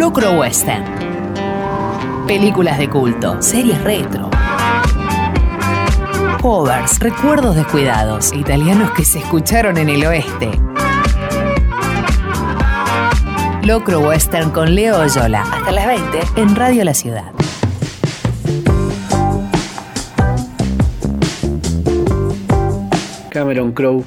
[0.00, 0.82] Locro Western.
[2.26, 4.30] Películas de culto, series retro.
[6.40, 10.52] Covers, recuerdos descuidados, italianos que se escucharon en el oeste.
[13.62, 15.42] Locro Western con Leo Oyola.
[15.42, 17.32] Hasta las 20 en Radio La Ciudad.
[23.28, 24.02] Cameron Crowe,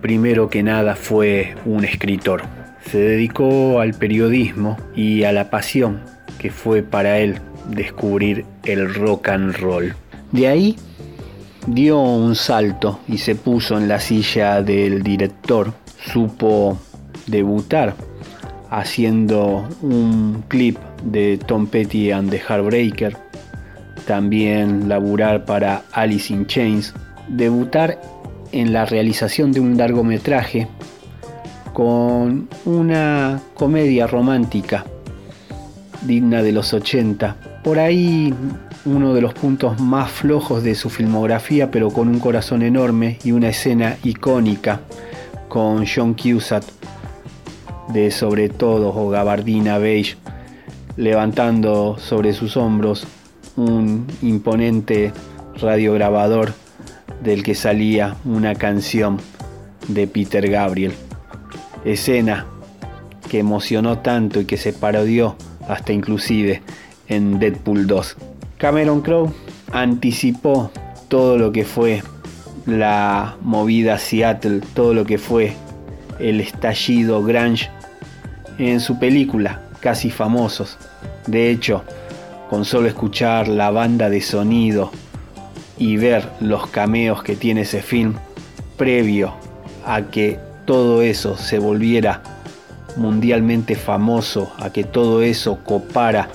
[0.00, 2.55] primero que nada, fue un escritor.
[2.90, 6.00] Se dedicó al periodismo y a la pasión
[6.38, 9.94] que fue para él descubrir el rock and roll.
[10.32, 10.76] De ahí
[11.66, 15.72] dio un salto y se puso en la silla del director.
[15.98, 16.78] Supo
[17.26, 17.94] debutar
[18.70, 23.16] haciendo un clip de Tom Petty and the Heartbreaker.
[24.06, 26.94] También laburar para Alice in Chains.
[27.28, 28.00] Debutar
[28.52, 30.68] en la realización de un largometraje
[31.76, 34.86] con una comedia romántica
[36.06, 37.36] digna de los 80.
[37.62, 38.32] Por ahí
[38.86, 43.32] uno de los puntos más flojos de su filmografía, pero con un corazón enorme y
[43.32, 44.80] una escena icónica
[45.50, 46.64] con John Cusack
[47.92, 50.16] de sobre todo o gabardina beige
[50.96, 53.06] levantando sobre sus hombros
[53.54, 55.12] un imponente
[55.60, 56.54] radiograbador
[57.22, 59.18] del que salía una canción
[59.88, 60.94] de Peter Gabriel.
[61.86, 62.46] Escena
[63.30, 65.36] que emocionó tanto y que se parodió
[65.68, 66.62] hasta inclusive
[67.08, 68.16] en Deadpool 2.
[68.58, 69.32] Cameron Crowe
[69.72, 70.70] anticipó
[71.08, 72.02] todo lo que fue
[72.66, 75.54] la movida Seattle, todo lo que fue
[76.18, 77.70] el estallido grunge
[78.58, 80.78] en su película Casi Famosos.
[81.26, 81.84] De hecho,
[82.50, 84.90] con solo escuchar la banda de sonido
[85.78, 88.14] y ver los cameos que tiene ese film,
[88.76, 89.34] previo
[89.84, 92.22] a que todo eso se volviera
[92.96, 96.28] mundialmente famoso, a que todo eso copara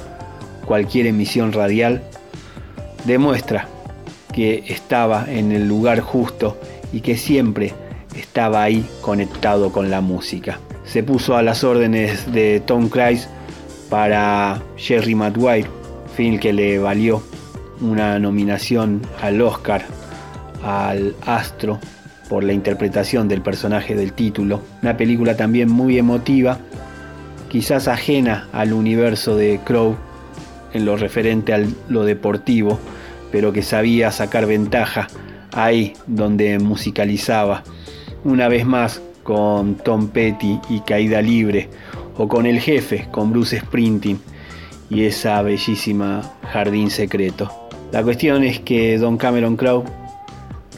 [0.66, 2.02] cualquier emisión radial,
[3.06, 3.68] demuestra
[4.34, 6.58] que estaba en el lugar justo
[6.94, 7.74] y que siempre
[8.16, 10.60] estaba ahí conectado con la música.
[10.86, 13.28] Se puso a las órdenes de Tom Cruise
[13.90, 15.68] para Jerry Maguire,
[16.16, 17.22] film que le valió
[17.82, 19.84] una nominación al Oscar
[20.64, 21.80] al Astro
[22.32, 24.62] por la interpretación del personaje del título.
[24.82, 26.60] Una película también muy emotiva,
[27.50, 29.98] quizás ajena al universo de Crow
[30.72, 32.80] en lo referente a lo deportivo,
[33.34, 35.10] pero que sabía sacar ventaja
[35.52, 37.64] ahí donde musicalizaba.
[38.24, 41.68] Una vez más con Tom Petty y Caída Libre,
[42.16, 44.22] o con El Jefe, con Bruce Sprinting
[44.90, 47.52] y esa bellísima Jardín Secreto.
[47.92, 49.84] La cuestión es que Don Cameron Crowe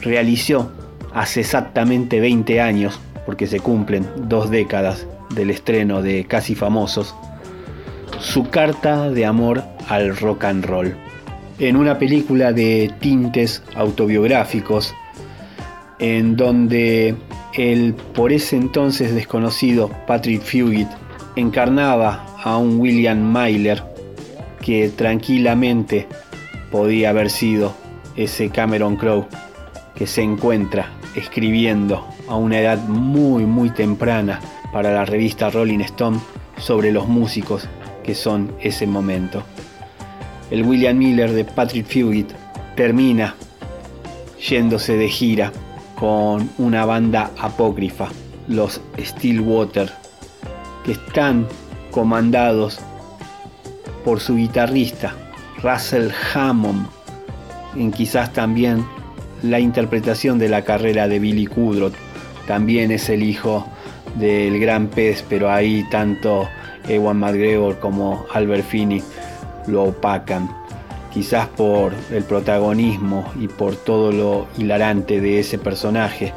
[0.02, 0.72] realizó
[1.14, 7.14] hace exactamente 20 años, porque se cumplen dos décadas del estreno de Casi Famosos,
[8.20, 10.94] su carta de amor al rock and roll.
[11.58, 14.92] En una película de tintes autobiográficos,
[16.00, 17.14] en donde
[17.54, 20.88] el por ese entonces desconocido Patrick Fugit
[21.36, 23.82] encarnaba a un William Myler
[24.60, 26.08] que tranquilamente
[26.72, 27.74] podía haber sido
[28.16, 29.26] ese Cameron Crowe
[29.94, 34.40] que se encuentra escribiendo a una edad muy muy temprana
[34.72, 36.18] para la revista Rolling Stone
[36.58, 37.68] sobre los músicos
[38.02, 39.42] que son ese momento.
[40.50, 42.30] El William Miller de Patrick Fugit
[42.76, 43.34] termina
[44.48, 45.52] yéndose de gira
[45.94, 48.08] con una banda apócrifa,
[48.48, 49.90] los Stillwater,
[50.84, 51.46] que están
[51.90, 52.80] comandados
[54.04, 55.14] por su guitarrista,
[55.62, 56.86] Russell Hammond,
[57.74, 58.84] en quizás también
[59.44, 61.92] la interpretación de la carrera de Billy Kudrow.
[62.46, 63.66] También es el hijo
[64.16, 66.48] del gran pez, pero ahí tanto
[66.88, 69.02] Ewan McGregor como Albert Finney
[69.66, 70.48] lo opacan.
[71.12, 76.32] Quizás por el protagonismo y por todo lo hilarante de ese personaje.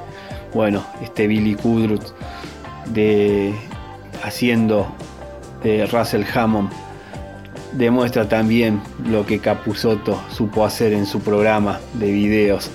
[0.53, 1.99] Bueno, este Billy Kudrow
[2.93, 3.53] de
[4.23, 4.87] haciendo
[5.63, 6.69] de Russell Hammond
[7.73, 12.69] demuestra también lo que Capusotto supo hacer en su programa de videos,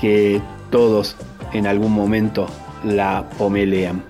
[0.00, 1.16] que todos
[1.52, 2.46] en algún momento
[2.84, 4.02] la pomelean.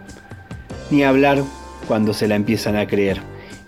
[0.91, 1.43] Ni hablar
[1.87, 3.21] cuando se la empiezan a creer.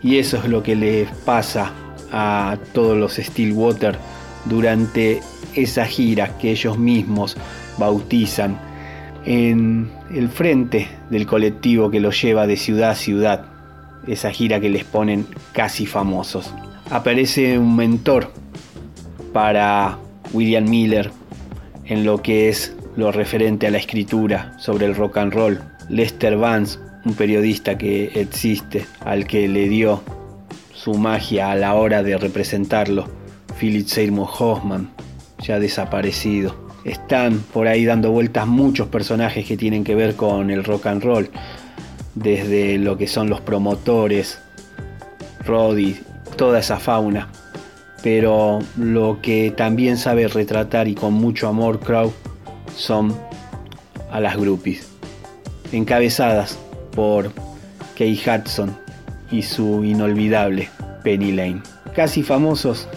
[0.02, 1.72] Y eso es lo que le pasa
[2.12, 3.96] a todos los Stillwater
[4.44, 5.20] durante
[5.54, 7.36] esa gira que ellos mismos
[7.78, 8.58] bautizan
[9.24, 13.44] en el frente del colectivo que los lleva de ciudad a ciudad
[14.06, 16.52] esa gira que les ponen casi famosos.
[16.90, 18.32] Aparece un mentor
[19.32, 19.98] para
[20.32, 21.10] William Miller
[21.86, 25.60] en lo que es lo referente a la escritura sobre el rock and roll.
[25.88, 30.02] Lester Vance, un periodista que existe, al que le dio
[30.74, 33.08] su magia a la hora de representarlo.
[33.58, 34.90] Philip Seymour Hoffman,
[35.38, 36.54] ya desaparecido.
[36.84, 41.02] Están por ahí dando vueltas muchos personajes que tienen que ver con el rock and
[41.02, 41.30] roll,
[42.14, 44.40] desde lo que son los promotores,
[45.44, 45.96] Roddy,
[46.36, 47.28] toda esa fauna.
[48.02, 52.12] Pero lo que también sabe retratar y con mucho amor Crow
[52.76, 53.16] son
[54.10, 54.88] a las groupies,
[55.72, 56.58] encabezadas
[56.94, 57.32] por
[57.96, 58.76] Kay Hudson
[59.30, 60.68] y su inolvidable
[61.02, 61.62] Penny Lane.
[61.94, 62.88] Casi famosos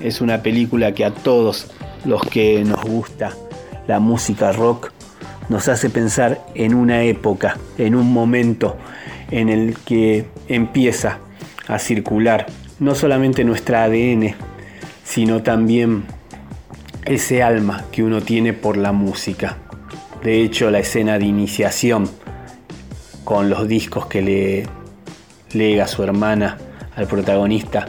[0.00, 1.70] es una película que a todos
[2.04, 3.32] los que nos gusta
[3.86, 4.92] la música rock
[5.48, 8.76] nos hace pensar en una época, en un momento
[9.30, 11.18] en el que empieza
[11.68, 12.46] a circular
[12.78, 14.34] no solamente nuestra ADN,
[15.04, 16.04] sino también
[17.04, 19.58] ese alma que uno tiene por la música.
[20.22, 22.08] De hecho, la escena de iniciación
[23.24, 24.66] con los discos que le
[25.52, 26.58] lega su hermana
[26.96, 27.86] al protagonista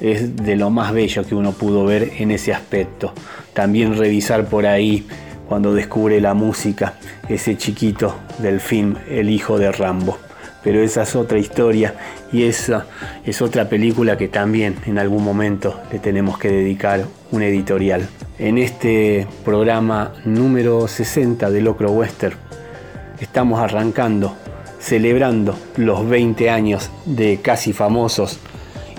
[0.00, 3.12] es de lo más bello que uno pudo ver en ese aspecto.
[3.52, 5.06] También revisar por ahí
[5.48, 6.94] cuando descubre la música,
[7.28, 10.18] ese chiquito del film El hijo de Rambo.
[10.62, 11.94] Pero esa es otra historia
[12.32, 12.86] y esa
[13.24, 18.08] es otra película que también en algún momento le tenemos que dedicar un editorial.
[18.38, 22.36] En este programa número 60 de Locro Western
[23.20, 24.36] estamos arrancando,
[24.80, 28.38] celebrando los 20 años de Casi Famosos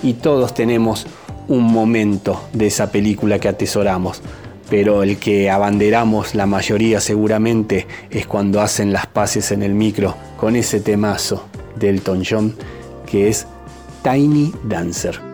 [0.01, 1.07] y todos tenemos
[1.49, 4.21] un momento de esa película que atesoramos.
[4.69, 10.15] Pero el que abanderamos la mayoría seguramente es cuando hacen las paces en el micro
[10.37, 12.55] con ese temazo del Elton John
[13.05, 13.47] que es
[14.03, 15.28] Tiny Dancer.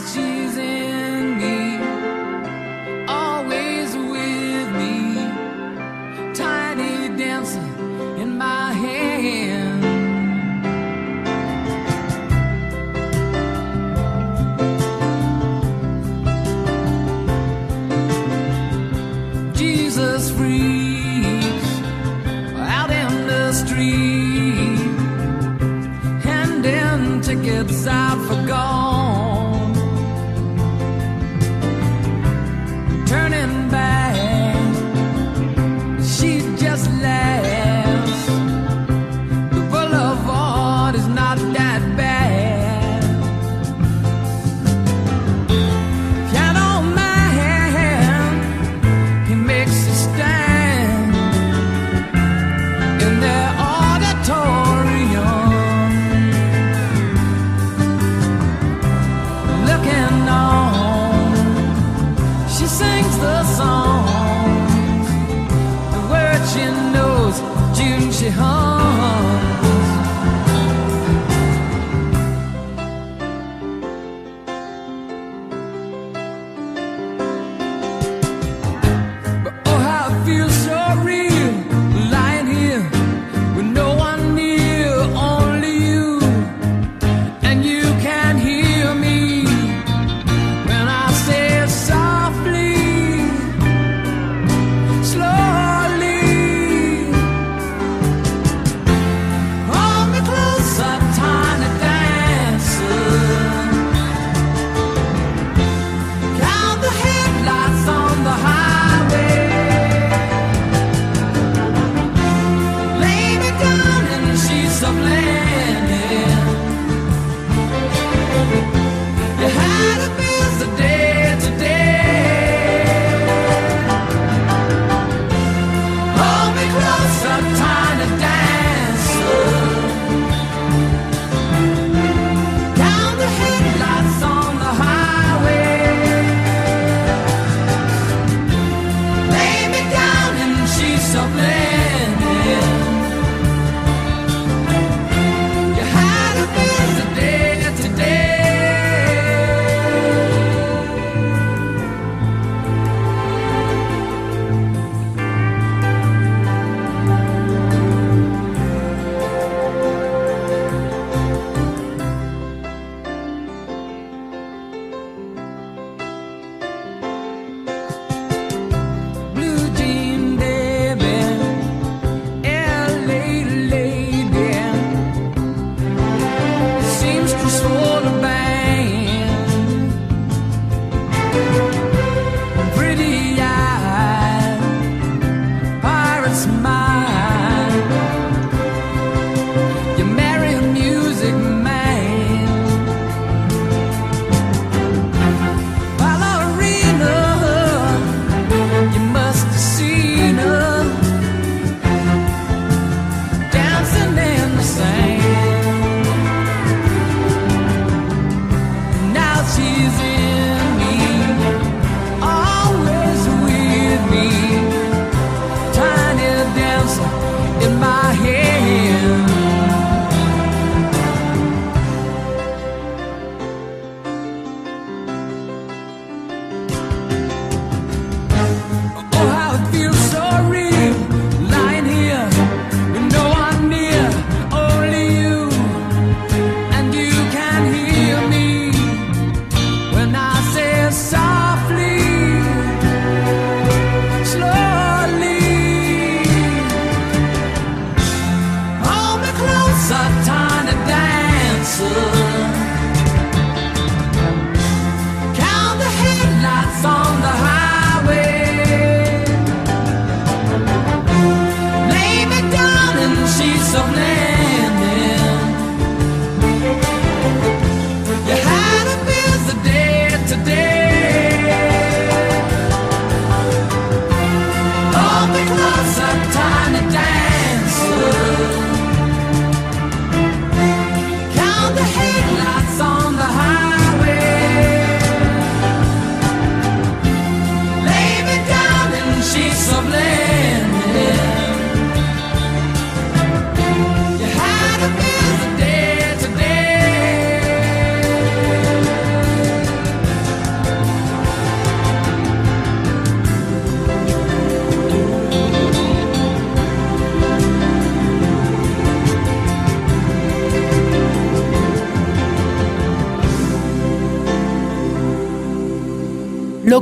[0.00, 0.39] forte.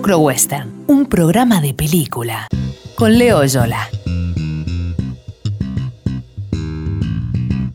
[0.09, 2.49] Locro Western, un programa de película.
[2.97, 3.91] Con Leo Yola.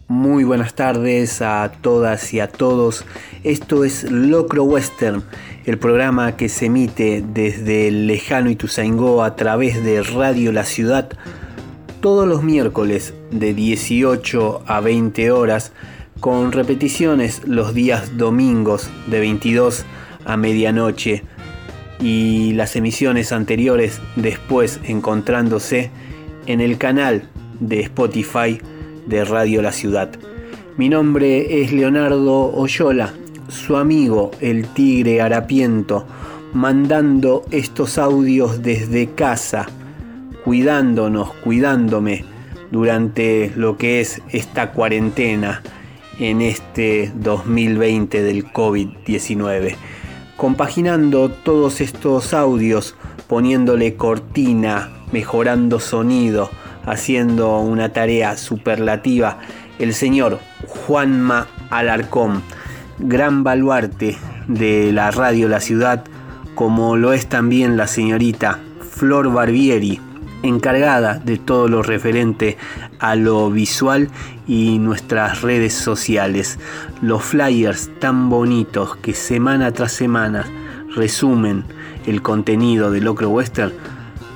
[0.07, 3.05] Muy buenas tardes a todas y a todos.
[3.43, 5.23] Esto es Locro Western,
[5.65, 11.09] el programa que se emite desde el lejano Ituzaingó a través de Radio La Ciudad
[12.01, 15.71] todos los miércoles de 18 a 20 horas,
[16.19, 19.85] con repeticiones los días domingos de 22
[20.25, 21.21] a medianoche
[22.03, 25.89] y las emisiones anteriores después encontrándose
[26.47, 27.29] en el canal
[27.61, 28.59] de Spotify
[29.07, 30.09] de Radio La Ciudad.
[30.75, 33.13] Mi nombre es Leonardo Oyola,
[33.47, 36.05] su amigo el Tigre Harapiento,
[36.51, 39.67] mandando estos audios desde casa,
[40.43, 42.25] cuidándonos, cuidándome
[42.69, 45.61] durante lo que es esta cuarentena
[46.19, 49.75] en este 2020 del COVID-19
[50.37, 52.95] compaginando todos estos audios,
[53.27, 56.49] poniéndole cortina, mejorando sonido,
[56.85, 59.39] haciendo una tarea superlativa,
[59.79, 62.41] el señor Juanma Alarcón,
[62.99, 66.03] gran baluarte de la radio La Ciudad,
[66.55, 68.59] como lo es también la señorita
[68.91, 69.99] Flor Barbieri,
[70.43, 72.57] encargada de todo lo referente
[72.99, 74.09] a lo visual
[74.47, 76.59] y nuestras redes sociales.
[77.01, 80.45] Los flyers tan bonitos que semana tras semana
[80.95, 81.63] resumen
[82.05, 83.73] el contenido de Locro Western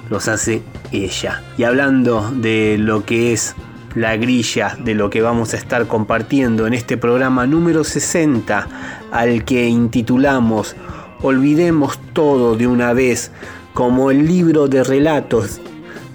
[0.10, 1.44] los hace ella.
[1.58, 3.56] Y hablando de lo que es
[3.96, 8.68] la grilla de lo que vamos a estar compartiendo en este programa número 60
[9.12, 10.76] al que intitulamos
[11.22, 13.32] Olvidemos todo de una vez
[13.74, 15.60] como el libro de relatos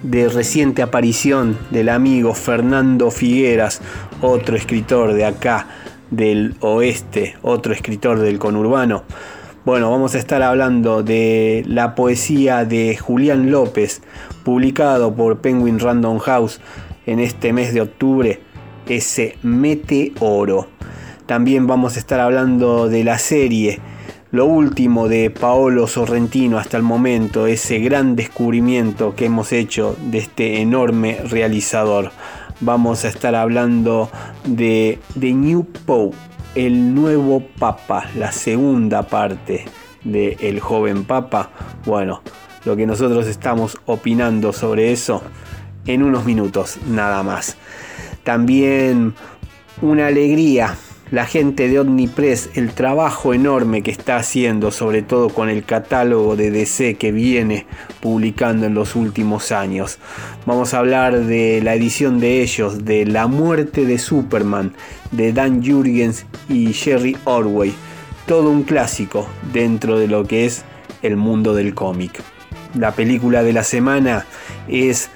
[0.03, 3.81] de reciente aparición del amigo Fernando Figueras,
[4.21, 5.67] otro escritor de acá
[6.11, 9.03] del oeste, otro escritor del conurbano.
[9.65, 14.01] Bueno, vamos a estar hablando de la poesía de Julián López,
[14.43, 16.59] publicado por Penguin Random House
[17.05, 18.41] en este mes de octubre,
[18.87, 20.67] ese Meteoro.
[21.25, 23.79] También vamos a estar hablando de la serie
[24.33, 30.17] lo último de Paolo Sorrentino hasta el momento, ese gran descubrimiento que hemos hecho de
[30.17, 32.09] este enorme realizador.
[32.59, 34.09] Vamos a estar hablando
[34.43, 36.17] de The New Pope,
[36.55, 39.65] el nuevo Papa, la segunda parte
[40.03, 41.51] de El joven Papa.
[41.85, 42.23] Bueno,
[42.65, 45.21] lo que nosotros estamos opinando sobre eso
[45.85, 47.55] en unos minutos nada más.
[48.23, 49.13] También
[49.79, 50.75] una alegría
[51.13, 56.35] la gente de Omnipress, el trabajo enorme que está haciendo, sobre todo con el catálogo
[56.35, 57.67] de DC que viene
[57.99, 59.99] publicando en los últimos años.
[60.47, 64.73] Vamos a hablar de la edición de ellos, de La muerte de Superman,
[65.11, 67.75] de Dan Jurgens y Jerry Orway.
[68.25, 70.65] Todo un clásico dentro de lo que es
[71.03, 72.23] el mundo del cómic.
[72.73, 74.25] La película de la semana
[74.67, 75.11] es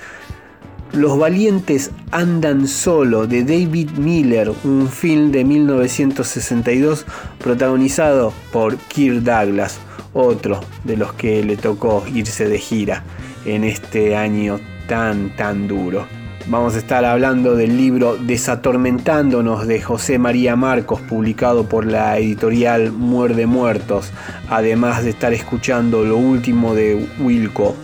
[0.93, 7.05] los valientes andan solo de David Miller, un film de 1962
[7.39, 9.79] protagonizado por Kirk Douglas,
[10.13, 13.03] otro de los que le tocó irse de gira
[13.45, 16.07] en este año tan tan duro.
[16.49, 22.93] Vamos a estar hablando del libro Desatormentándonos de José María Marcos, publicado por la editorial
[22.93, 24.13] Muerde Muertos,
[24.49, 27.75] además de estar escuchando lo último de Wilco,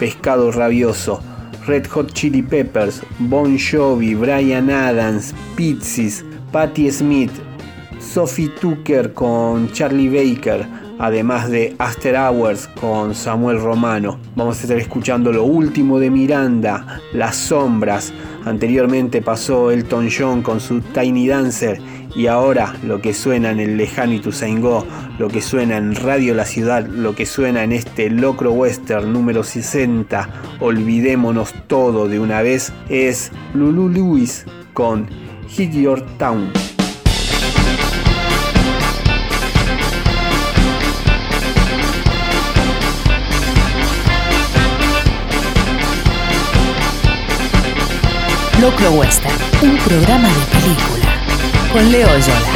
[0.00, 1.22] Pescado Rabioso,
[1.66, 7.32] Red Hot Chili Peppers, Bon Jovi, Brian Adams, Pixies, Patti Smith,
[7.98, 10.66] Sophie Tucker con Charlie Baker,
[11.00, 14.18] además de After Hours con Samuel Romano.
[14.36, 18.12] Vamos a estar escuchando lo último de Miranda, Las Sombras.
[18.44, 21.80] Anteriormente pasó Elton John con su Tiny Dancer
[22.14, 24.86] y ahora lo que suena en el lejano Ituzaingó,
[25.18, 29.42] lo que suena en Radio La Ciudad, lo que suena en este Locro Western número
[29.42, 30.28] 60,
[30.60, 35.08] Olvidémonos todo de una vez, es Lulu Lewis con
[35.48, 36.50] Hit Your Town.
[48.60, 51.06] Locro Western, un programa de película
[51.72, 52.52] con Leo Yola.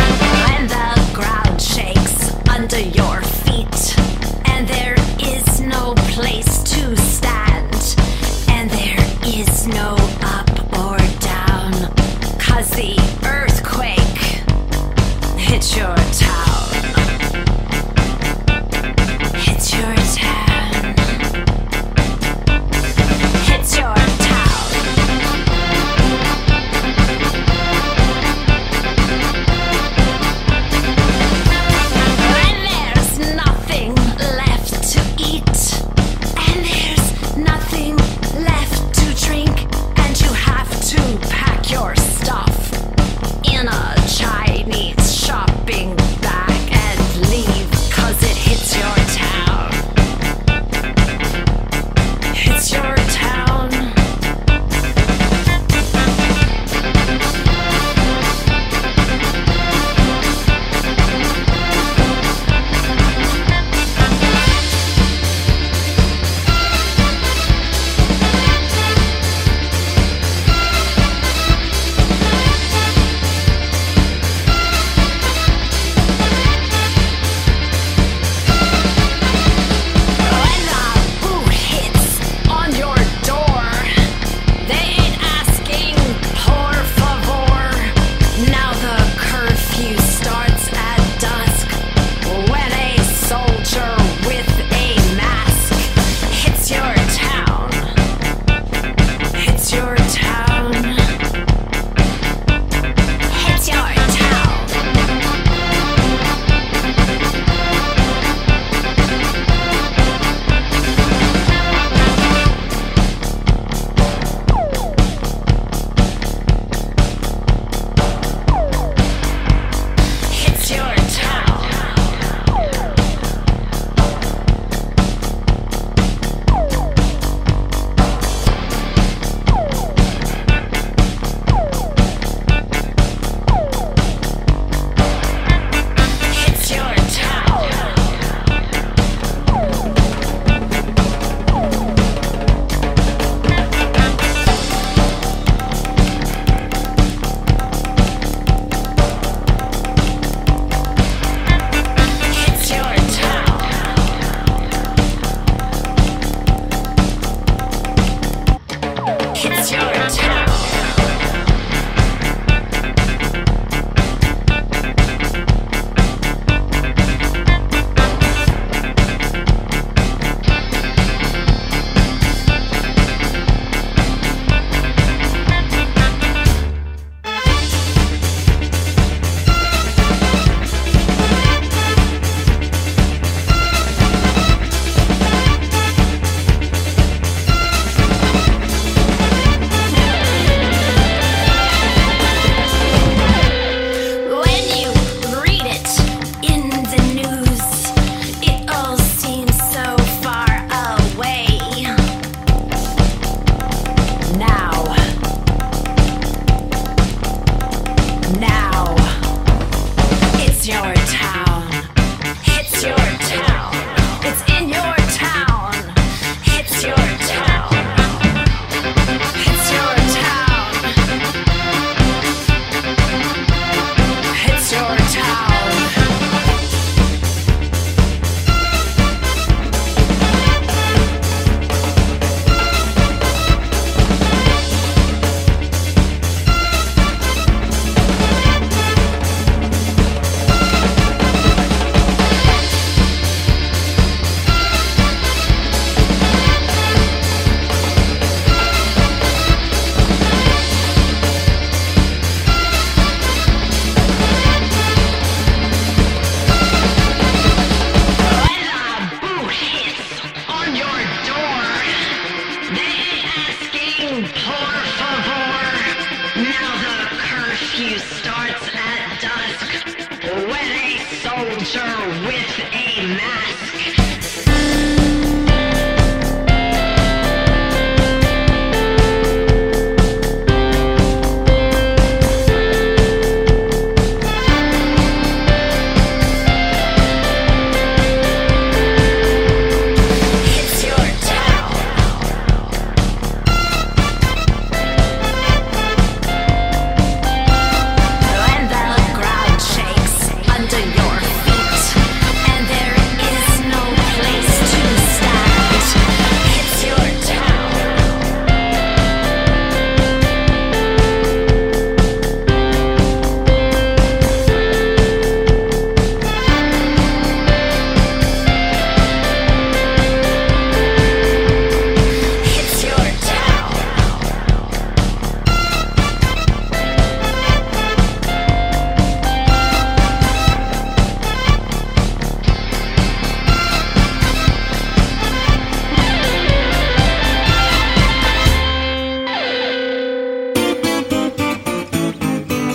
[0.47, 3.97] When the ground shakes under your feet
[4.45, 7.97] and there is no place to stand
[8.49, 9.97] and there is no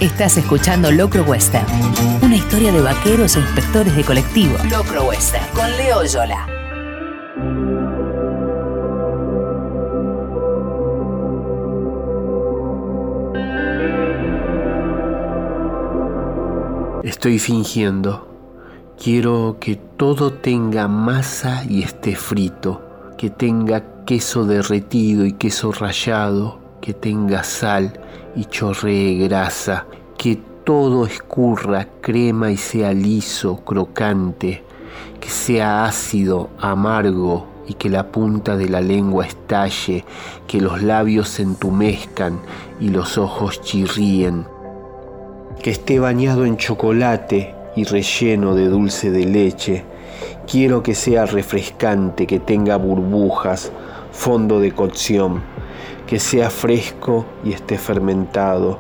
[0.02, 1.66] Estás escuchando Locro Western,
[2.24, 4.56] una historia de vaqueros e inspectores de colectivo.
[4.72, 6.48] Locro Western con Leo Yola.
[17.04, 18.26] Estoy fingiendo.
[18.98, 22.82] Quiero que todo tenga masa y esté frito,
[23.18, 28.00] que tenga queso derretido y queso rallado, que tenga sal
[28.36, 29.86] y chorree grasa,
[30.18, 34.64] que todo escurra crema y sea liso, crocante,
[35.20, 40.04] que sea ácido, amargo y que la punta de la lengua estalle,
[40.48, 42.40] que los labios se entumezcan
[42.80, 44.46] y los ojos chirríen,
[45.62, 49.84] que esté bañado en chocolate y relleno de dulce de leche.
[50.48, 53.72] Quiero que sea refrescante, que tenga burbujas,
[54.12, 55.42] fondo de cocción,
[56.10, 58.80] que sea fresco y esté fermentado,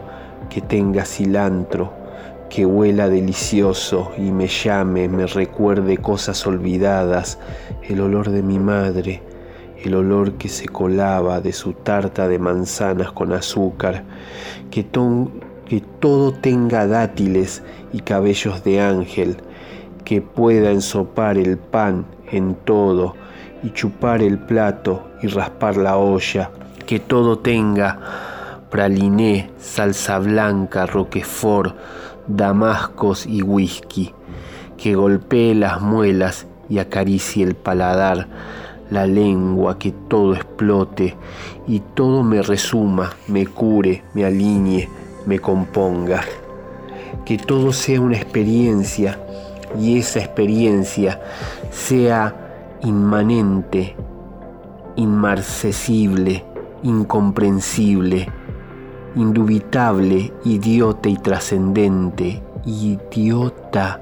[0.49, 1.93] que tenga cilantro,
[2.49, 7.37] que huela delicioso y me llame, me recuerde cosas olvidadas,
[7.87, 9.21] el olor de mi madre,
[9.83, 14.05] el olor que se colaba de su tarta de manzanas con azúcar,
[14.71, 17.61] que, que todo tenga dátiles
[17.93, 19.37] y cabellos de ángel,
[20.03, 23.13] que pueda ensopar el pan en todo
[23.61, 26.49] y chupar el plato y raspar la olla,
[26.89, 31.75] que todo tenga praliné, salsa blanca, roquefort,
[32.25, 34.11] damascos y whisky,
[34.75, 38.27] que golpee las muelas y acaricie el paladar,
[38.89, 41.15] la lengua, que todo explote
[41.67, 44.89] y todo me resuma, me cure, me alinee,
[45.27, 46.23] me componga.
[47.23, 49.19] Que todo sea una experiencia
[49.79, 51.21] y esa experiencia
[51.69, 53.95] sea inmanente,
[54.95, 56.48] inmarcesible,
[56.83, 58.27] incomprensible,
[59.15, 64.01] indubitable, idiota y trascendente, idiota,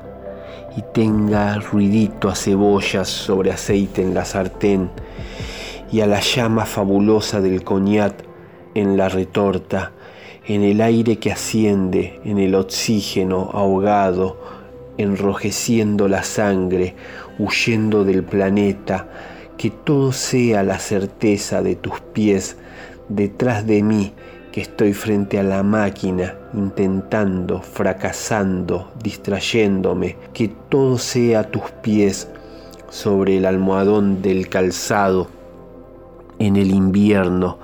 [0.76, 4.92] y tenga ruidito a cebollas sobre aceite en la sartén,
[5.92, 8.14] y a la llama fabulosa del coñac
[8.76, 9.94] en la retorta,
[10.46, 14.38] en el aire que asciende, en el oxígeno ahogado,
[14.98, 16.96] enrojeciendo la sangre,
[17.40, 19.08] huyendo del planeta,
[19.58, 22.58] que todo sea la certeza de tus pies
[23.10, 24.14] detrás de mí,
[24.52, 32.28] que estoy frente a la máquina, intentando, fracasando, distrayéndome, que todo sea tus pies
[32.90, 35.28] sobre el almohadón del calzado
[36.40, 37.58] en el invierno,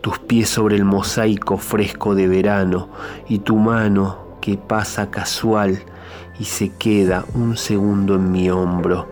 [0.00, 2.88] tus pies sobre el mosaico fresco de verano
[3.28, 5.82] y tu mano que pasa casual
[6.38, 9.08] y se queda un segundo en mi hombro,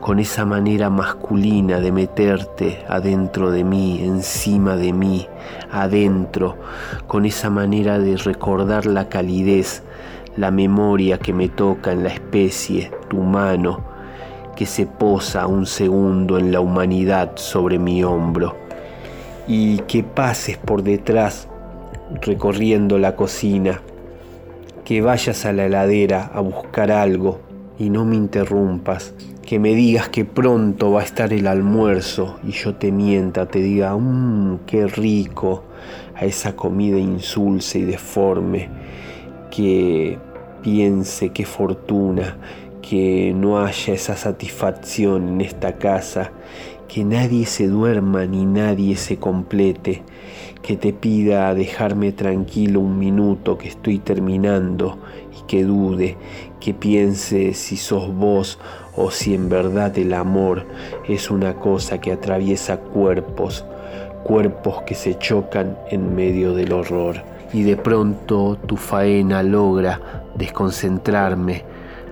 [0.00, 5.26] con esa manera masculina de meterte adentro de mí, encima de mí,
[5.72, 6.56] adentro,
[7.06, 9.82] con esa manera de recordar la calidez,
[10.36, 13.80] la memoria que me toca en la especie, tu mano,
[14.54, 18.56] que se posa un segundo en la humanidad sobre mi hombro,
[19.48, 21.48] y que pases por detrás
[22.22, 23.80] recorriendo la cocina,
[24.88, 27.40] que vayas a la heladera a buscar algo
[27.78, 29.12] y no me interrumpas,
[29.44, 33.58] que me digas que pronto va a estar el almuerzo y yo te mienta, te
[33.58, 35.64] diga, mmm, qué rico,
[36.14, 38.70] a esa comida insulsa y deforme,
[39.50, 40.18] que
[40.62, 42.38] piense qué fortuna,
[42.80, 46.32] que no haya esa satisfacción en esta casa,
[46.88, 50.02] que nadie se duerma ni nadie se complete,
[50.62, 54.98] que te pida dejarme tranquilo un minuto que estoy terminando
[55.38, 56.16] y que dude,
[56.60, 58.58] que piense si sos vos
[58.96, 60.66] o si en verdad el amor
[61.08, 63.64] es una cosa que atraviesa cuerpos,
[64.24, 67.22] cuerpos que se chocan en medio del horror.
[67.52, 71.64] Y de pronto tu faena logra desconcentrarme,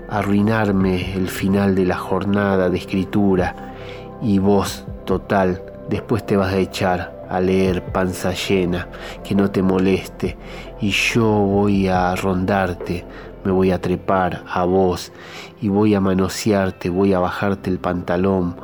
[0.09, 3.75] arruinarme el final de la jornada de escritura
[4.23, 8.89] y vos, total, después te vas a echar a leer panza llena,
[9.25, 10.37] que no te moleste,
[10.81, 13.05] y yo voy a rondarte,
[13.45, 15.13] me voy a trepar a vos,
[15.61, 18.57] y voy a manosearte, voy a bajarte el pantalón,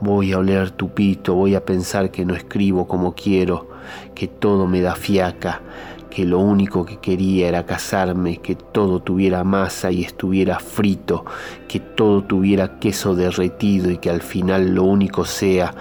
[0.00, 3.68] voy a oler tu pito, voy a pensar que no escribo como quiero,
[4.14, 5.60] que todo me da fiaca,
[6.10, 11.24] que lo único que quería era casarme, que todo tuviera masa y estuviera frito,
[11.68, 15.74] que todo tuviera queso derretido y que al final lo único sea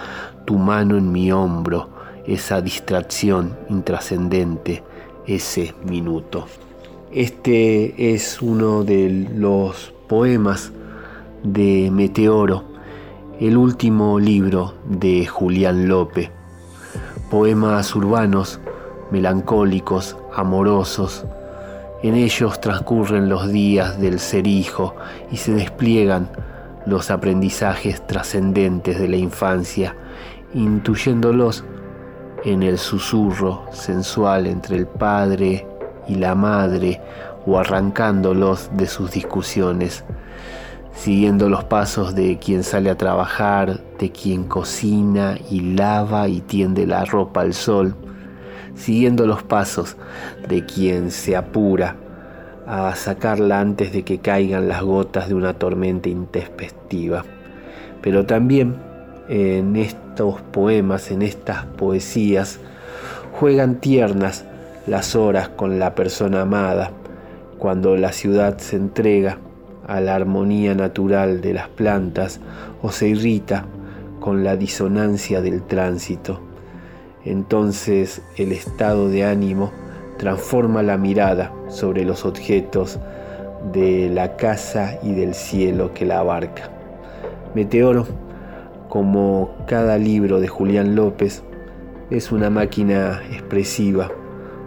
[0.45, 1.89] tu mano en mi hombro,
[2.27, 4.83] esa distracción intrascendente,
[5.25, 6.45] ese minuto.
[7.11, 10.71] Este es uno de los poemas
[11.43, 12.65] de Meteoro,
[13.39, 16.29] el último libro de Julián López.
[17.31, 18.59] Poemas urbanos,
[19.11, 21.25] melancólicos, amorosos,
[22.03, 24.95] En ellos transcurren los días del ser hijo
[25.31, 26.29] y se despliegan
[26.85, 29.95] los aprendizajes trascendentes de la infancia,
[30.53, 31.63] intuyéndolos
[32.43, 35.67] en el susurro sensual entre el padre
[36.07, 37.01] y la madre
[37.45, 40.03] o arrancándolos de sus discusiones,
[40.93, 46.85] siguiendo los pasos de quien sale a trabajar, de quien cocina y lava y tiende
[46.85, 47.95] la ropa al sol,
[48.75, 49.97] siguiendo los pasos
[50.47, 51.95] de quien se apura
[52.67, 57.23] a sacarla antes de que caigan las gotas de una tormenta intempestiva.
[58.01, 58.75] Pero también
[59.29, 59.75] en
[60.17, 62.57] estos poemas, en estas poesías,
[63.33, 64.45] juegan tiernas
[64.87, 66.89] las horas con la persona amada,
[67.59, 69.37] cuando la ciudad se entrega
[69.85, 72.39] a la armonía natural de las plantas
[72.81, 73.65] o se irrita
[74.19, 76.41] con la disonancia del tránsito.
[77.23, 79.71] Entonces el estado de ánimo
[80.17, 82.97] transforma la mirada sobre los objetos
[83.71, 86.71] de la casa y del cielo que la abarca.
[87.53, 88.26] Meteoro,
[88.97, 91.43] como cada libro de Julián López,
[92.09, 94.09] es una máquina expresiva,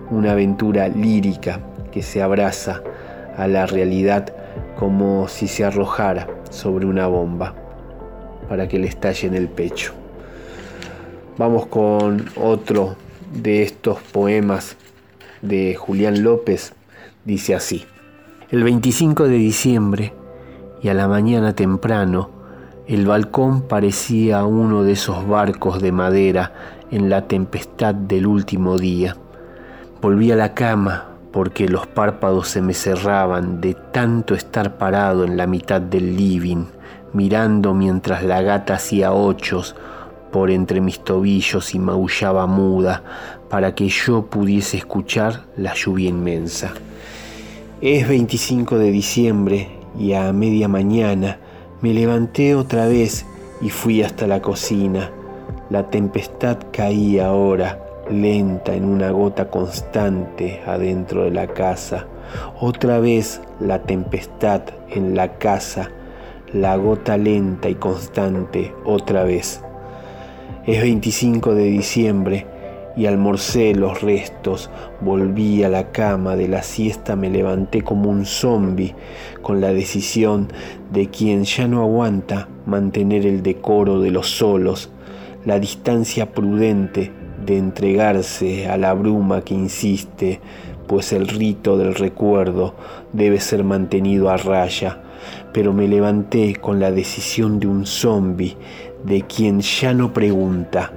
[0.09, 1.59] una aventura lírica
[1.91, 2.81] que se abraza
[3.37, 4.33] a la realidad
[4.79, 7.57] como si se arrojara sobre una bomba
[8.49, 9.95] para que le estalle en el pecho.
[11.37, 12.95] Vamos con otro
[13.35, 14.77] de estos poemas
[15.43, 16.73] de Julián López.
[17.25, 17.85] Dice así.
[18.53, 20.13] El 25 de diciembre
[20.85, 22.40] y a la mañana temprano,
[22.91, 26.53] el balcón parecía uno de esos barcos de madera
[26.91, 29.17] en la tempestad del último día.
[30.03, 35.37] Volví a la cama porque los párpados se me cerraban de tanto estar parado en
[35.37, 36.65] la mitad del living,
[37.13, 39.77] mirando mientras la gata hacía ochos
[40.33, 43.05] por entre mis tobillos y maullaba muda
[43.49, 46.73] para que yo pudiese escuchar la lluvia inmensa.
[47.81, 51.39] Es 25 de diciembre y a media mañana
[51.83, 53.25] me levanté otra vez
[53.63, 55.11] y fui hasta la cocina.
[55.71, 57.79] La tempestad caía ahora,
[58.11, 62.07] lenta en una gota constante adentro de la casa.
[62.61, 65.91] Otra vez la tempestad en la casa,
[66.53, 69.63] la gota lenta y constante otra vez.
[70.67, 72.47] Es 25 de diciembre
[72.97, 78.27] y almorcé los restos, volví a la cama de la siesta, me levanté como un
[78.27, 78.95] zombi,
[79.43, 80.49] con la decisión
[80.93, 84.91] de quien ya no aguanta mantener el decoro de los solos,
[85.45, 87.13] la distancia prudente
[87.45, 90.41] de entregarse a la bruma que insiste,
[90.87, 92.75] pues el rito del recuerdo
[93.13, 95.03] debe ser mantenido a raya,
[95.53, 98.57] pero me levanté con la decisión de un zombi,
[99.05, 100.93] de quien ya no pregunta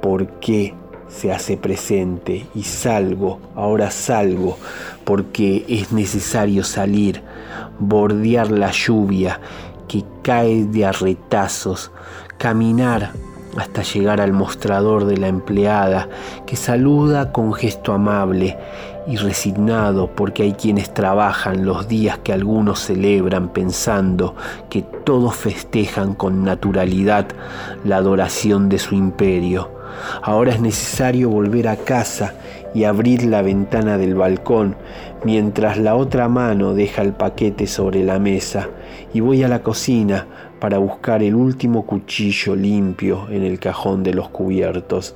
[0.00, 0.74] por qué
[1.08, 4.56] se hace presente y salgo, ahora salgo,
[5.04, 7.22] porque es necesario salir,
[7.78, 9.40] bordear la lluvia
[9.88, 11.90] que cae de arretazos,
[12.38, 13.12] caminar
[13.56, 16.08] hasta llegar al mostrador de la empleada,
[16.46, 18.56] que saluda con gesto amable
[19.06, 24.36] y resignado porque hay quienes trabajan los días que algunos celebran pensando
[24.68, 27.26] que todos festejan con naturalidad
[27.84, 29.70] la adoración de su imperio.
[30.22, 32.34] Ahora es necesario volver a casa
[32.74, 34.76] y abrir la ventana del balcón
[35.24, 38.68] mientras la otra mano deja el paquete sobre la mesa
[39.12, 40.26] y voy a la cocina
[40.60, 45.14] para buscar el último cuchillo limpio en el cajón de los cubiertos.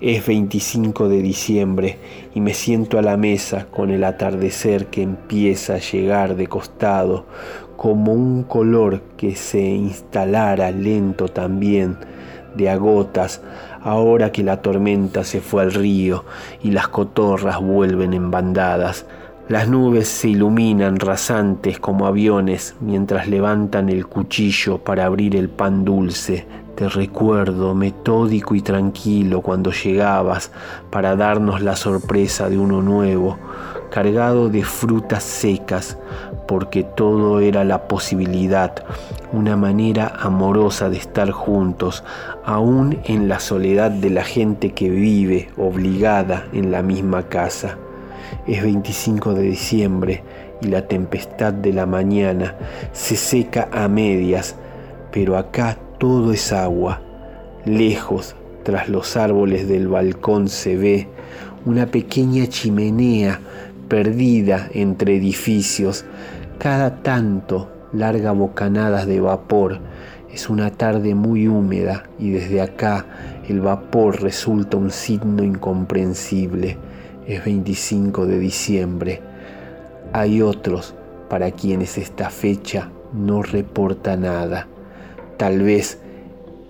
[0.00, 1.98] Es 25 de diciembre
[2.34, 7.24] y me siento a la mesa con el atardecer que empieza a llegar de costado,
[7.76, 11.96] como un color que se instalara lento también,
[12.56, 13.42] de agotas,
[13.86, 16.24] ahora que la tormenta se fue al río
[16.60, 19.06] y las cotorras vuelven en bandadas.
[19.48, 25.84] Las nubes se iluminan rasantes como aviones mientras levantan el cuchillo para abrir el pan
[25.84, 26.48] dulce.
[26.74, 30.50] Te recuerdo metódico y tranquilo cuando llegabas
[30.90, 33.38] para darnos la sorpresa de uno nuevo,
[33.88, 35.96] cargado de frutas secas,
[36.46, 38.72] porque todo era la posibilidad,
[39.32, 42.04] una manera amorosa de estar juntos,
[42.44, 47.78] aún en la soledad de la gente que vive obligada en la misma casa.
[48.46, 50.22] Es 25 de diciembre
[50.62, 52.54] y la tempestad de la mañana
[52.92, 54.56] se seca a medias,
[55.10, 57.00] pero acá todo es agua.
[57.64, 61.08] Lejos, tras los árboles del balcón se ve
[61.64, 63.40] una pequeña chimenea
[63.88, 66.04] perdida entre edificios.
[66.58, 69.78] Cada tanto larga bocanadas de vapor.
[70.32, 73.06] Es una tarde muy húmeda y desde acá
[73.48, 76.76] el vapor resulta un signo incomprensible.
[77.26, 79.20] Es 25 de diciembre.
[80.12, 80.94] hay otros
[81.28, 84.66] para quienes esta fecha no reporta nada.
[85.36, 85.98] Tal vez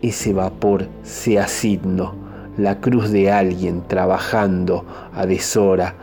[0.03, 2.14] ese vapor sea signo,
[2.57, 5.94] la cruz de alguien trabajando a deshora,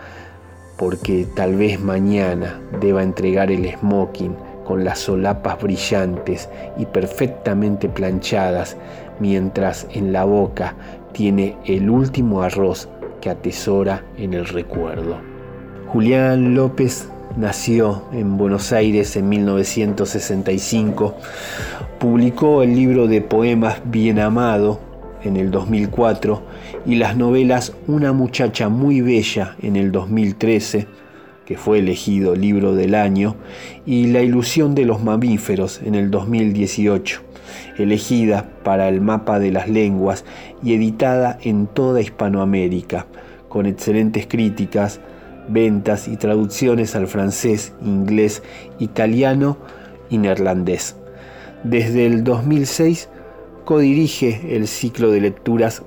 [0.77, 8.77] porque tal vez mañana deba entregar el smoking con las solapas brillantes y perfectamente planchadas,
[9.19, 10.75] mientras en la boca
[11.11, 12.89] tiene el último arroz
[13.21, 15.17] que atesora en el recuerdo.
[15.87, 17.07] Julián López
[17.37, 21.15] nació en Buenos Aires en 1965,
[21.99, 24.79] publicó el libro de poemas Bien Amado
[25.23, 26.41] en el 2004
[26.85, 30.87] y las novelas Una muchacha muy bella en el 2013,
[31.45, 33.35] que fue elegido libro del año,
[33.85, 37.21] y La ilusión de los mamíferos en el 2018,
[37.77, 40.25] elegida para el mapa de las lenguas
[40.63, 43.07] y editada en toda Hispanoamérica,
[43.49, 44.99] con excelentes críticas,
[45.47, 48.43] ventas y traducciones al francés, inglés,
[48.79, 49.57] italiano
[50.09, 50.95] y neerlandés.
[51.63, 53.09] Desde el 2006
[53.65, 55.83] codirige el ciclo de lecturas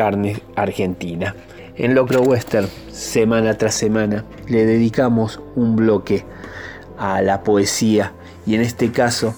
[0.00, 1.34] Carne Argentina.
[1.76, 6.24] En Locro Western, semana tras semana, le dedicamos un bloque
[6.96, 8.14] a la poesía
[8.46, 9.34] y en este caso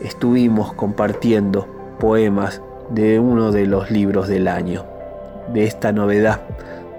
[0.00, 1.66] estuvimos compartiendo
[1.98, 4.86] poemas de uno de los libros del año,
[5.52, 6.42] de esta novedad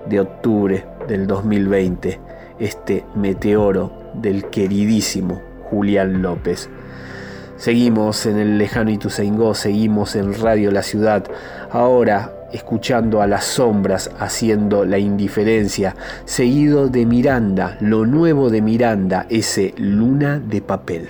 [0.09, 2.19] de octubre del 2020,
[2.59, 6.69] este meteoro del queridísimo Julián López.
[7.55, 11.23] Seguimos en el lejano Ituzaingó, seguimos en Radio La Ciudad,
[11.71, 15.95] ahora escuchando a las sombras haciendo la indiferencia,
[16.25, 21.09] seguido de Miranda, lo nuevo de Miranda, ese luna de papel.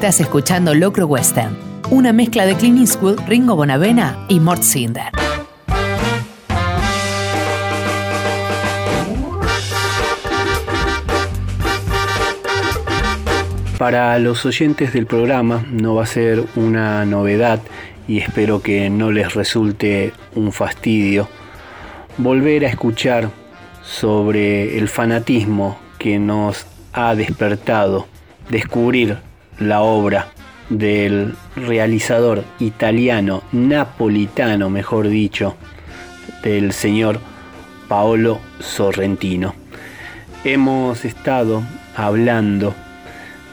[0.00, 1.54] Estás escuchando Locro Western,
[1.90, 5.12] una mezcla de Clint Eastwood, Ringo Bonavena y Mort Cinder.
[13.76, 17.60] Para los oyentes del programa no va a ser una novedad
[18.08, 21.28] y espero que no les resulte un fastidio
[22.16, 23.28] volver a escuchar
[23.82, 28.06] sobre el fanatismo que nos ha despertado
[28.48, 29.18] descubrir
[29.60, 30.28] la obra
[30.68, 35.56] del realizador italiano, napolitano mejor dicho,
[36.42, 37.20] del señor
[37.88, 39.54] Paolo Sorrentino.
[40.44, 41.62] Hemos estado
[41.94, 42.74] hablando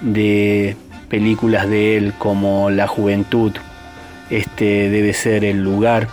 [0.01, 0.75] de
[1.09, 3.53] películas de él como La Juventud,
[4.29, 6.07] este debe ser el lugar,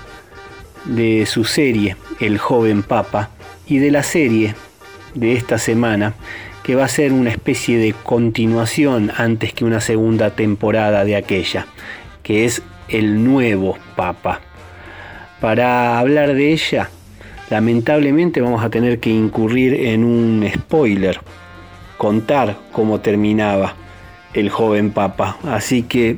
[0.84, 3.30] de su serie El joven Papa
[3.66, 4.54] y de la serie
[5.14, 6.14] de esta semana
[6.64, 11.66] que va a ser una especie de continuación antes que una segunda temporada de aquella,
[12.22, 14.40] que es El nuevo Papa.
[15.40, 16.88] Para hablar de ella,
[17.50, 21.20] lamentablemente vamos a tener que incurrir en un spoiler,
[21.98, 23.74] contar cómo terminaba
[24.32, 25.36] el joven papa.
[25.44, 26.16] Así que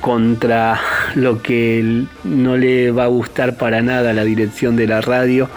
[0.00, 0.80] contra
[1.14, 5.48] lo que no le va a gustar para nada la dirección de la radio,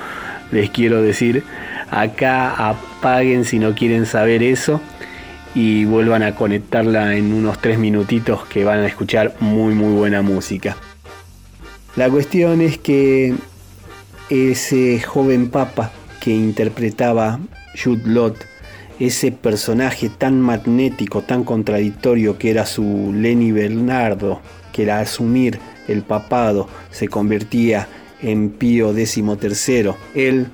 [0.52, 1.44] les quiero decir,
[1.92, 4.82] acá apaguen si no quieren saber eso
[5.54, 10.22] y vuelvan a conectarla en unos tres minutitos que van a escuchar muy muy buena
[10.22, 10.78] música.
[11.96, 13.36] La cuestión es que
[14.30, 17.40] ese joven papa que interpretaba
[17.76, 18.52] Jude Lott
[19.00, 26.04] ese personaje tan magnético, tan contradictorio que era su Lenny Bernardo, que era asumir el
[26.04, 27.88] papado se convertía
[28.22, 29.94] en Pío XIII.
[30.14, 30.48] Él,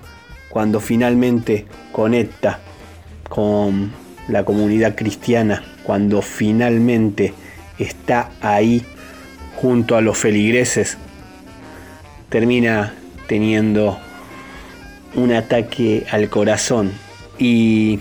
[0.50, 2.60] cuando finalmente conecta
[3.30, 3.92] con
[4.28, 7.34] la comunidad cristiana, cuando finalmente
[7.80, 8.84] está ahí
[9.56, 10.98] junto a los feligreses,
[12.30, 12.94] termina
[13.28, 13.98] teniendo
[15.16, 16.92] un ataque al corazón
[17.38, 18.00] y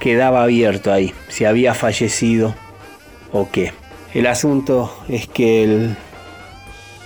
[0.00, 2.54] quedaba abierto ahí, si había fallecido
[3.32, 3.72] o qué.
[4.14, 5.96] El asunto es que el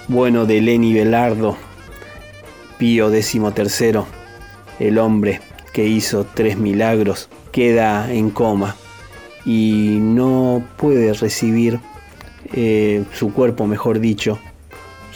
[0.08, 1.56] bueno de Lenny Belardo,
[2.78, 4.21] Pío XIII,
[4.78, 5.40] el hombre
[5.72, 8.76] que hizo tres milagros, queda en coma
[9.44, 11.80] y no puede recibir
[12.52, 14.38] eh, su cuerpo, mejor dicho,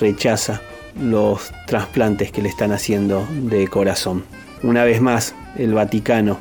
[0.00, 0.62] rechaza
[1.00, 4.24] los trasplantes que le están haciendo de corazón.
[4.62, 6.38] Una vez más, el Vaticano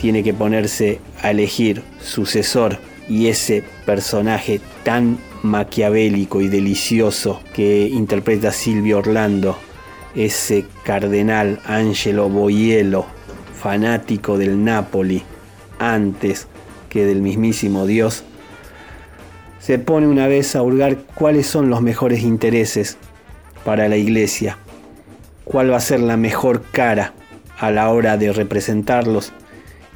[0.00, 2.78] tiene que ponerse a elegir sucesor
[3.08, 9.58] y ese personaje tan maquiavélico y delicioso que interpreta Silvio Orlando,
[10.14, 13.04] ese cardenal Angelo Boiello,
[13.60, 15.22] fanático del Napoli,
[15.78, 16.46] antes
[16.88, 18.24] que del mismísimo Dios,
[19.58, 22.96] se pone una vez a hurgar cuáles son los mejores intereses
[23.64, 24.58] para la iglesia,
[25.44, 27.12] cuál va a ser la mejor cara
[27.58, 29.32] a la hora de representarlos.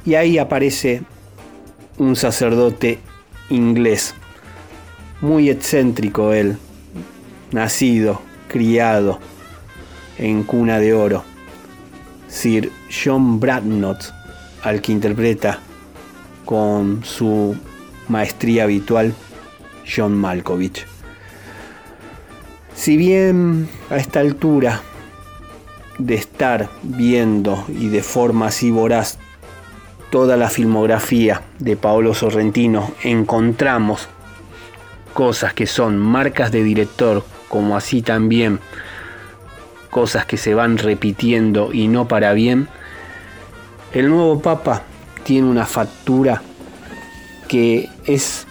[0.05, 1.01] Y ahí aparece
[1.97, 2.99] un sacerdote
[3.49, 4.13] inglés,
[5.19, 6.57] muy excéntrico él,
[7.51, 9.19] nacido, criado
[10.17, 11.23] en cuna de oro,
[12.27, 14.13] Sir John Bradnott,
[14.63, 15.59] al que interpreta
[16.45, 17.55] con su
[18.07, 19.13] maestría habitual
[19.85, 20.85] John Malkovich.
[22.75, 24.81] Si bien a esta altura
[25.97, 29.17] de estar viendo y de forma así voraz
[30.09, 34.07] toda la filmografía de Paolo Sorrentino encontramos
[35.13, 38.59] cosas que son marcas de director, como así también
[39.95, 42.67] cosas que se van repitiendo y no para bien,
[43.93, 44.81] el nuevo Papa
[45.23, 46.41] tiene una factura
[47.47, 48.45] que es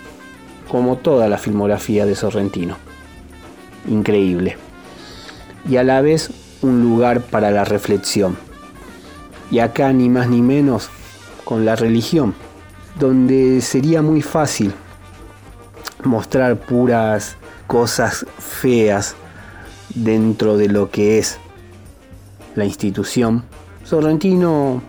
[0.68, 2.78] como toda la filmografía de Sorrentino.
[3.86, 4.57] Increíble.
[5.68, 6.30] Y a la vez
[6.62, 8.38] un lugar para la reflexión.
[9.51, 10.88] Y acá ni más ni menos
[11.45, 12.34] con la religión,
[12.99, 14.72] donde sería muy fácil
[16.05, 17.36] mostrar puras
[17.66, 19.14] cosas feas
[19.95, 21.39] dentro de lo que es
[22.55, 23.45] la institución.
[23.85, 24.82] Sorrentino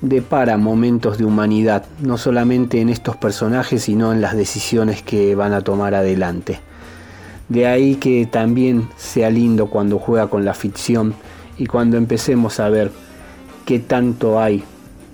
[0.00, 5.52] depara momentos de humanidad, no solamente en estos personajes, sino en las decisiones que van
[5.52, 6.60] a tomar adelante.
[7.48, 11.14] De ahí que también sea lindo cuando juega con la ficción
[11.58, 12.90] y cuando empecemos a ver
[13.64, 14.64] qué tanto hay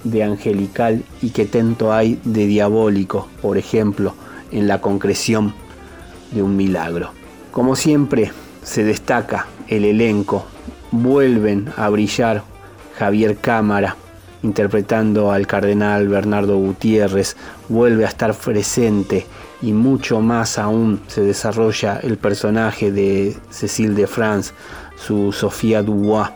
[0.05, 4.15] de angelical y qué tanto hay de diabólico, por ejemplo,
[4.51, 5.55] en la concreción
[6.33, 7.11] de un milagro.
[7.51, 8.33] Como siempre,
[8.63, 10.47] se destaca el elenco,
[10.91, 12.43] vuelven a brillar
[12.99, 13.97] Javier Cámara
[14.43, 17.37] interpretando al cardenal Bernardo Gutiérrez,
[17.69, 19.27] vuelve a estar presente
[19.63, 24.53] y mucho más aún se desarrolla el personaje de Cécile de France,
[24.97, 26.29] su Sofía Dubois,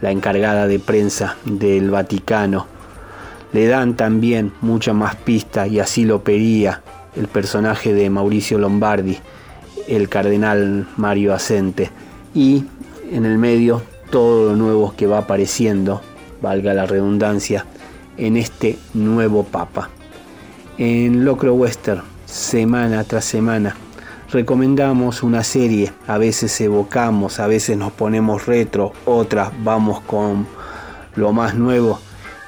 [0.00, 2.66] la encargada de prensa del Vaticano.
[3.52, 6.82] Le dan también mucha más pista y así lo pedía
[7.16, 9.18] el personaje de Mauricio Lombardi,
[9.88, 11.90] el cardenal Mario Asente.
[12.34, 12.64] Y
[13.10, 16.00] en el medio todo lo nuevo que va apareciendo,
[16.40, 17.66] valga la redundancia,
[18.16, 19.90] en este nuevo Papa.
[20.78, 23.76] En Locro Western, semana tras semana,
[24.30, 30.46] recomendamos una serie, a veces evocamos, a veces nos ponemos retro, otras vamos con
[31.16, 32.00] lo más nuevo.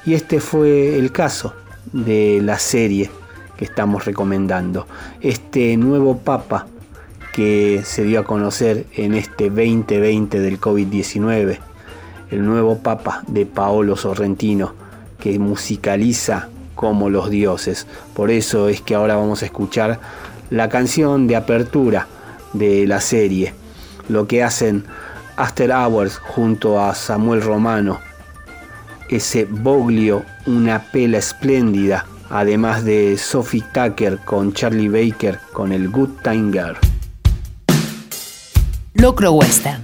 [0.04, 1.54] Y este fue el caso
[1.92, 3.10] de la serie
[3.56, 4.86] que estamos recomendando.
[5.20, 6.66] Este nuevo Papa
[7.36, 11.58] que se dio a conocer en este 2020 del COVID-19,
[12.30, 14.72] el nuevo Papa de Paolo Sorrentino,
[15.20, 17.86] que musicaliza como los dioses.
[18.14, 20.00] Por eso es que ahora vamos a escuchar
[20.48, 22.06] la canción de apertura
[22.54, 23.52] de la serie,
[24.08, 24.84] lo que hacen
[25.36, 28.00] After Hours junto a Samuel Romano,
[29.10, 36.22] ese Boglio, una pela espléndida, además de Sophie Tucker con Charlie Baker con el Good
[36.22, 36.95] Time Girl.
[38.98, 39.80] Locro Western.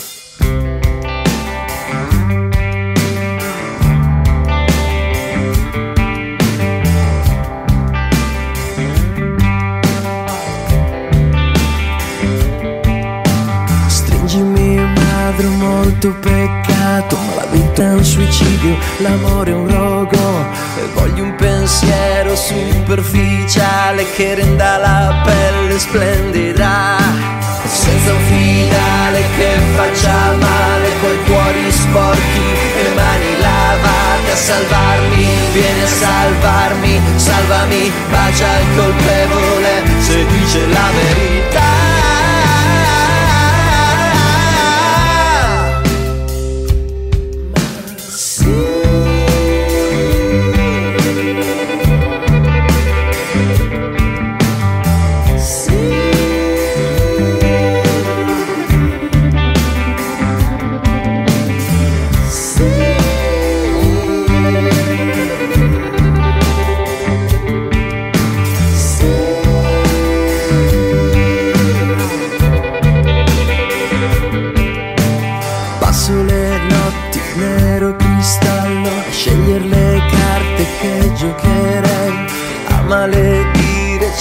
[13.87, 20.47] Stringimi madre molto peccato Ma la vita è un suicidio, l'amore è un rogo
[20.79, 27.42] E voglio un pensiero superficiale Che renda la pelle splendida
[27.73, 32.47] senza un finale che faccia male coi cuori sporchi
[32.77, 35.27] e mani lavate a salvarmi.
[35.53, 41.92] Vieni a salvarmi salvami bacia il colpevole se dice la verità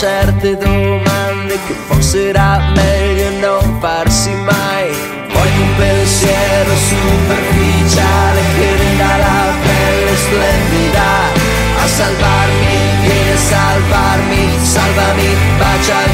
[0.02, 4.89] certe domande che forse era meglio non farsi mai.
[5.32, 11.10] Voglio un pensiero superficiale che renda la pelle splendida.
[11.84, 16.11] A salvarmi, vieni a salvarmi, salvami, bacia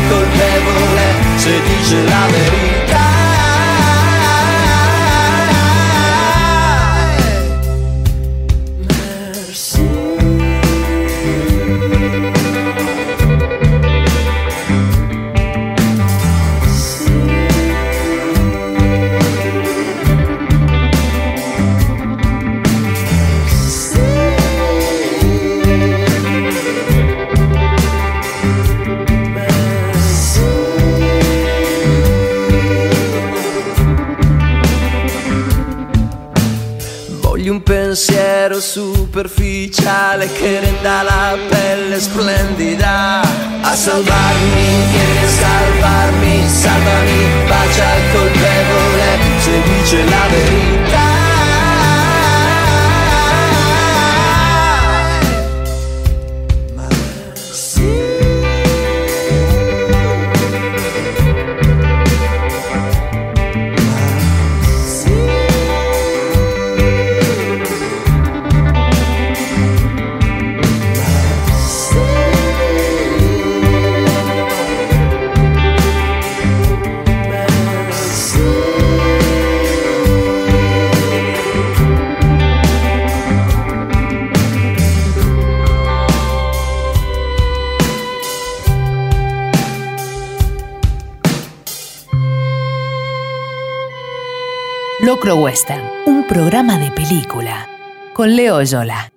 [95.28, 97.68] Locro Western, un programa de película
[98.14, 99.12] con Leo Yola.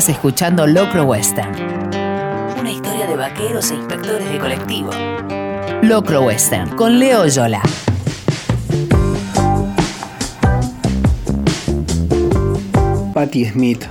[0.00, 1.54] Estás escuchando Locro Western.
[2.58, 4.90] Una historia de vaqueros e inspectores de colectivo.
[5.82, 7.60] Locro Western con Leo Yola.
[13.12, 13.84] Patti Smith,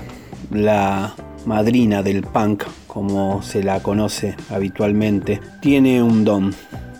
[0.49, 1.13] la
[1.45, 6.55] madrina del punk, como se la conoce habitualmente, tiene un don,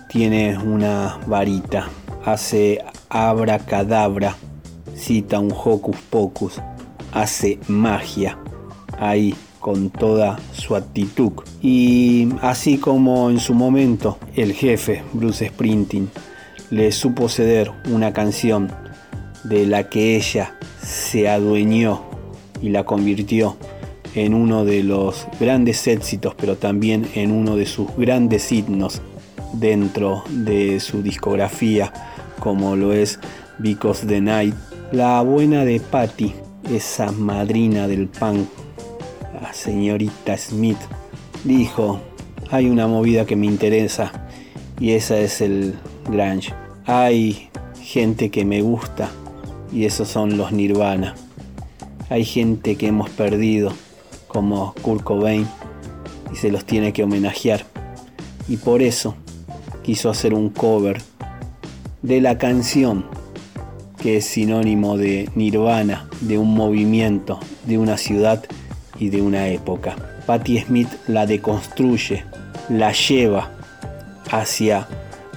[0.08, 1.90] tiene una varita,
[2.26, 4.36] hace abracadabra,
[4.94, 6.62] cita un hocus pocus,
[7.12, 8.38] hace magia,
[9.00, 11.32] ahí con toda su actitud.
[11.62, 16.10] Y así como en su momento el jefe Bruce Springsteen
[16.70, 18.72] le supo ceder una canción
[19.44, 22.02] de la que ella se adueñó
[22.62, 23.58] y la convirtió
[24.16, 29.02] en uno de los grandes éxitos, pero también en uno de sus grandes himnos
[29.54, 31.94] dentro de su discografía,
[32.40, 33.20] como lo es
[33.60, 34.56] Because the Night.
[34.92, 36.34] La buena de Patty,
[36.72, 38.48] esa madrina del punk,
[39.42, 40.78] la señorita Smith,
[41.44, 42.00] dijo,
[42.52, 44.12] hay una movida que me interesa
[44.80, 45.76] y esa es el
[46.06, 46.54] grunge.
[46.86, 47.50] Hay
[47.82, 49.10] gente que me gusta
[49.72, 51.16] y esos son los Nirvana.
[52.10, 53.72] Hay gente que hemos perdido
[54.28, 55.48] como Kurt Cobain
[56.32, 57.66] y se los tiene que homenajear.
[58.48, 59.16] Y por eso
[59.84, 61.02] quiso hacer un cover
[62.02, 63.06] de la canción
[64.02, 68.44] que es sinónimo de Nirvana, de un movimiento, de una ciudad
[69.00, 69.96] y de una época.
[70.26, 72.24] Patti Smith la deconstruye,
[72.70, 73.50] la lleva
[74.30, 74.88] hacia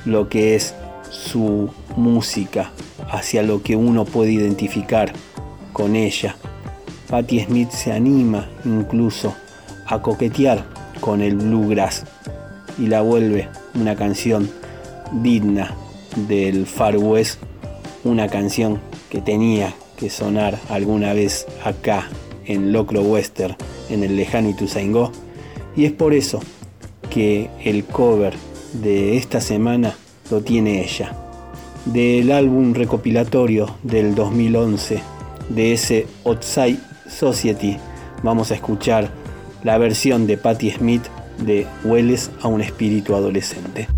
[0.05, 0.75] lo que es
[1.11, 2.71] su música,
[3.11, 5.13] hacia lo que uno puede identificar
[5.73, 6.37] con ella.
[7.09, 9.35] Patti Smith se anima incluso
[9.87, 10.65] a coquetear
[11.01, 12.05] con el bluegrass
[12.79, 14.51] y la vuelve una canción
[15.13, 15.75] digna
[16.29, 17.41] del Far West,
[18.05, 22.09] una canción que tenía que sonar alguna vez acá
[22.47, 23.57] en Locro Western,
[23.91, 25.13] en el lejano Ituzaingó.
[25.77, 26.41] Y es por eso
[27.11, 28.35] que el cover
[28.73, 29.97] de esta semana
[30.31, 31.13] lo tiene ella.
[31.85, 35.03] Del álbum recopilatorio del 2011,
[35.49, 36.79] de ese Otsai
[37.09, 37.77] Society,
[38.23, 39.11] vamos a escuchar
[39.65, 41.03] la versión de Patti Smith
[41.39, 43.89] de Hueles a un espíritu adolescente.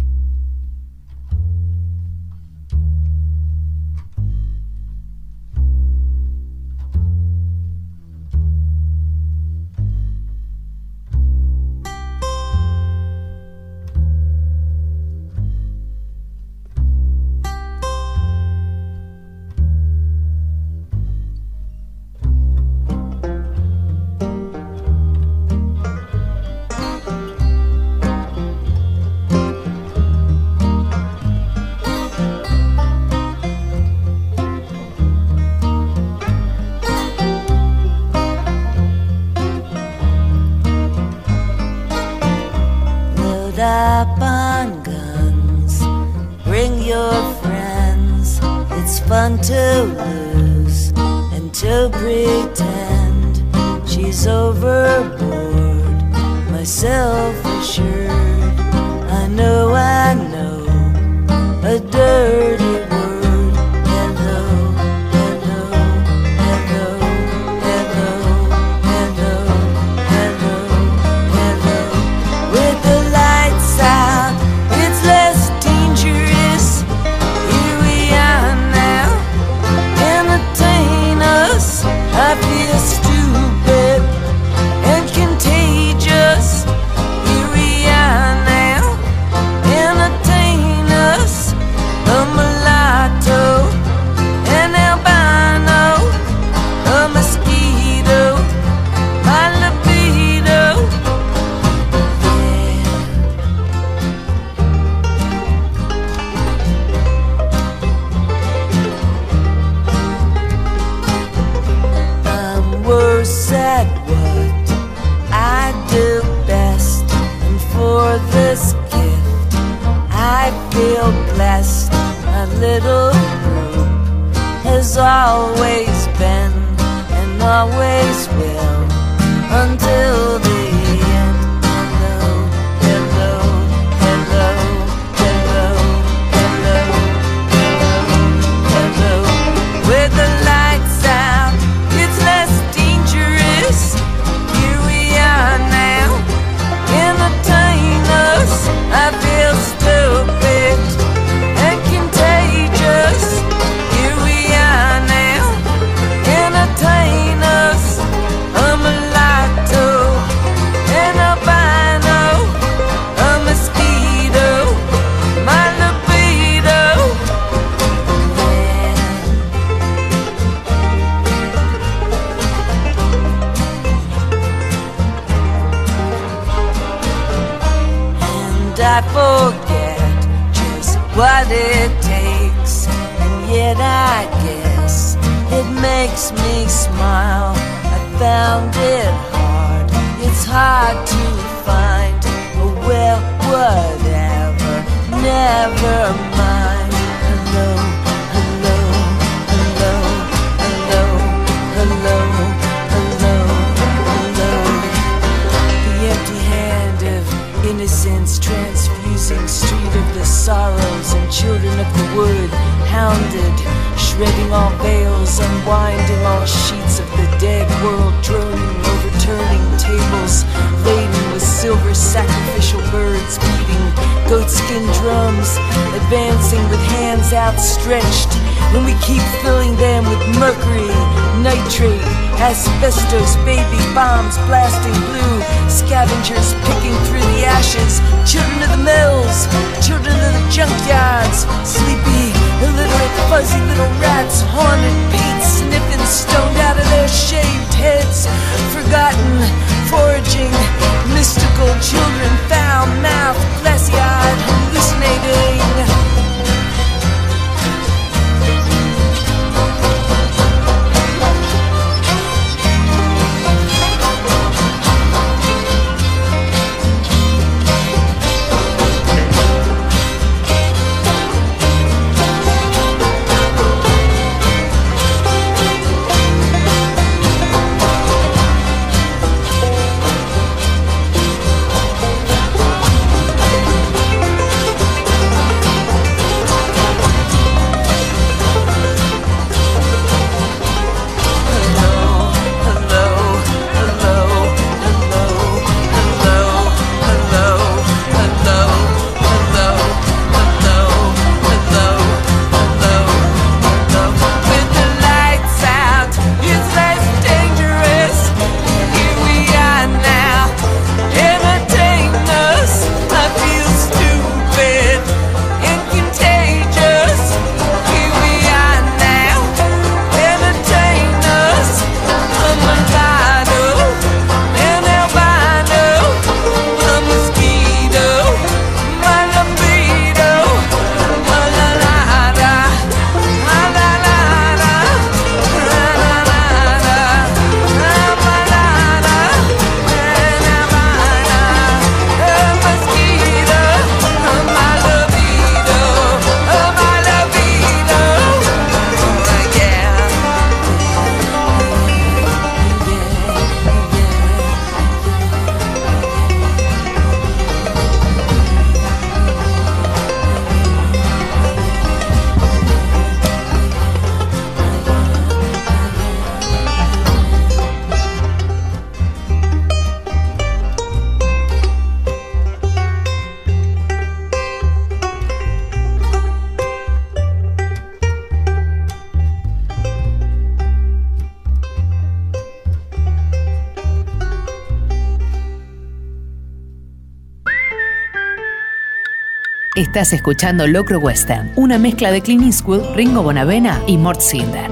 [389.95, 394.69] Estás escuchando Locro Western, una mezcla de Clint Eastwood, Ringo Bonavena y Mort Sinder.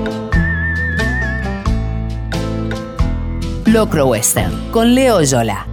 [3.67, 5.65] Locro Western, con Leo Yola.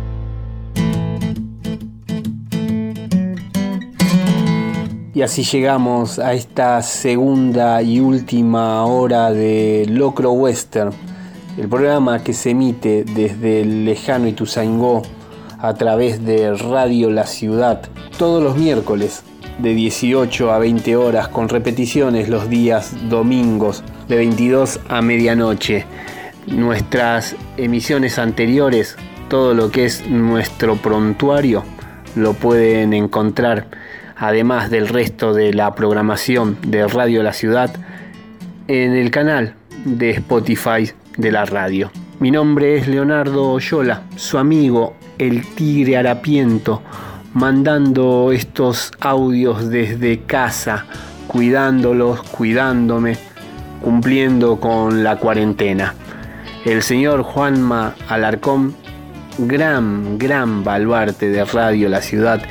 [5.16, 10.92] Y así llegamos a esta segunda y última hora de Locro Western,
[11.58, 15.02] el programa que se emite desde el lejano Ituzaingó
[15.58, 17.82] a través de Radio La Ciudad
[18.20, 19.24] todos los miércoles
[19.60, 25.86] de 18 a 20 horas con repeticiones los días domingos de 22 a medianoche.
[26.48, 28.98] Nuestras emisiones anteriores,
[29.30, 31.64] todo lo que es nuestro prontuario,
[32.16, 33.68] lo pueden encontrar
[34.16, 37.74] además del resto de la programación de Radio La Ciudad
[38.68, 39.56] en el canal
[39.86, 41.92] de Spotify de la radio.
[42.20, 46.82] Mi nombre es Leonardo Oyola, su amigo el Tigre Harapiento,
[47.34, 50.86] mandando estos audios desde casa,
[51.28, 53.18] cuidándolos, cuidándome,
[53.82, 55.94] cumpliendo con la cuarentena.
[56.66, 58.76] El señor Juanma Alarcón,
[59.38, 62.42] gran, gran baluarte de Radio La Ciudad,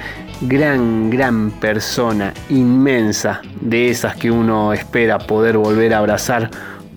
[0.41, 6.51] gran, gran persona, inmensa, de esas que uno espera poder volver a abrazar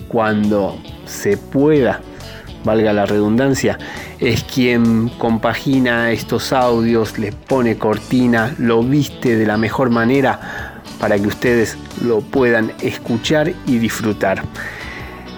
[0.07, 2.01] cuando se pueda,
[2.63, 3.77] valga la redundancia,
[4.19, 11.17] es quien compagina estos audios, les pone cortina, lo viste de la mejor manera para
[11.17, 14.43] que ustedes lo puedan escuchar y disfrutar.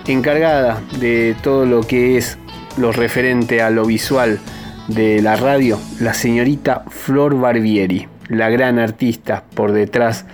[0.08, 2.38] Encargada de todo lo que es
[2.78, 4.40] lo referente a lo visual
[4.88, 10.26] de la radio, la señorita Flor Barbieri, la gran artista por detrás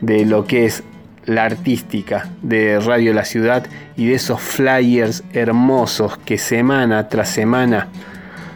[0.00, 0.82] de lo que es
[1.24, 3.66] la artística de Radio La Ciudad
[3.96, 7.88] y de esos flyers hermosos que semana tras semana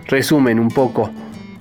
[0.06, 1.10] resumen un poco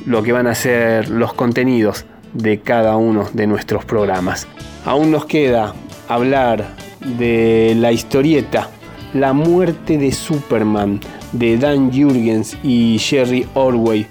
[0.06, 4.48] lo que van a ser los contenidos de cada uno de nuestros programas.
[4.86, 5.74] Aún nos queda
[6.08, 6.76] hablar
[7.18, 8.70] de la historieta
[9.14, 11.00] La muerte de Superman
[11.32, 14.06] de Dan Jurgens y Jerry Orway,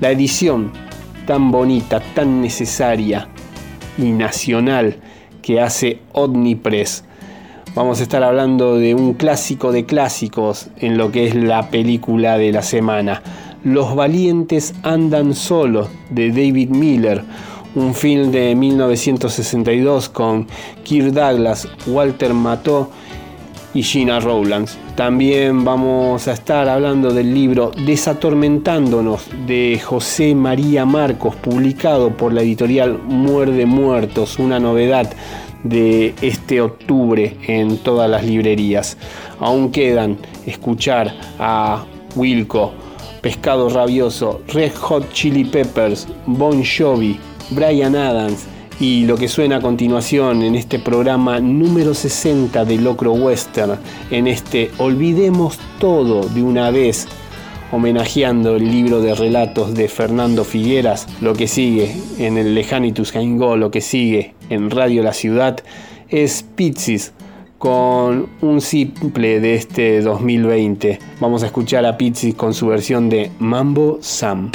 [0.00, 0.72] la edición
[1.26, 3.28] tan bonita, tan necesaria
[3.96, 4.98] y nacional
[5.44, 7.04] que hace Omnipress.
[7.74, 12.38] Vamos a estar hablando de un clásico de clásicos en lo que es la película
[12.38, 13.22] de la semana.
[13.62, 17.24] Los valientes andan solos de David Miller,
[17.74, 20.46] un film de 1962 con
[20.82, 22.88] Kirk Douglas, Walter Matthau
[23.74, 24.78] y Gina Rowlands.
[24.94, 32.42] También vamos a estar hablando del libro Desatormentándonos de José María Marcos, publicado por la
[32.42, 35.12] editorial Muerde Muertos, una novedad
[35.64, 38.96] de este octubre en todas las librerías.
[39.40, 42.72] Aún quedan escuchar a Wilco,
[43.20, 47.18] Pescado Rabioso, Red Hot Chili Peppers, Bon Jovi,
[47.50, 48.46] Brian Adams,
[48.80, 53.78] y lo que suena a continuación en este programa número 60 de Locro Western,
[54.10, 57.06] en este Olvidemos todo de una vez,
[57.72, 63.56] homenajeando el libro de relatos de Fernando Figueras, lo que sigue en el Lejanitus Caingó,
[63.56, 65.62] lo que sigue en Radio La Ciudad,
[66.08, 67.12] es Pizzis
[67.58, 70.98] con un simple de este 2020.
[71.20, 74.50] Vamos a escuchar a Pizzis con su versión de Mambo Sam.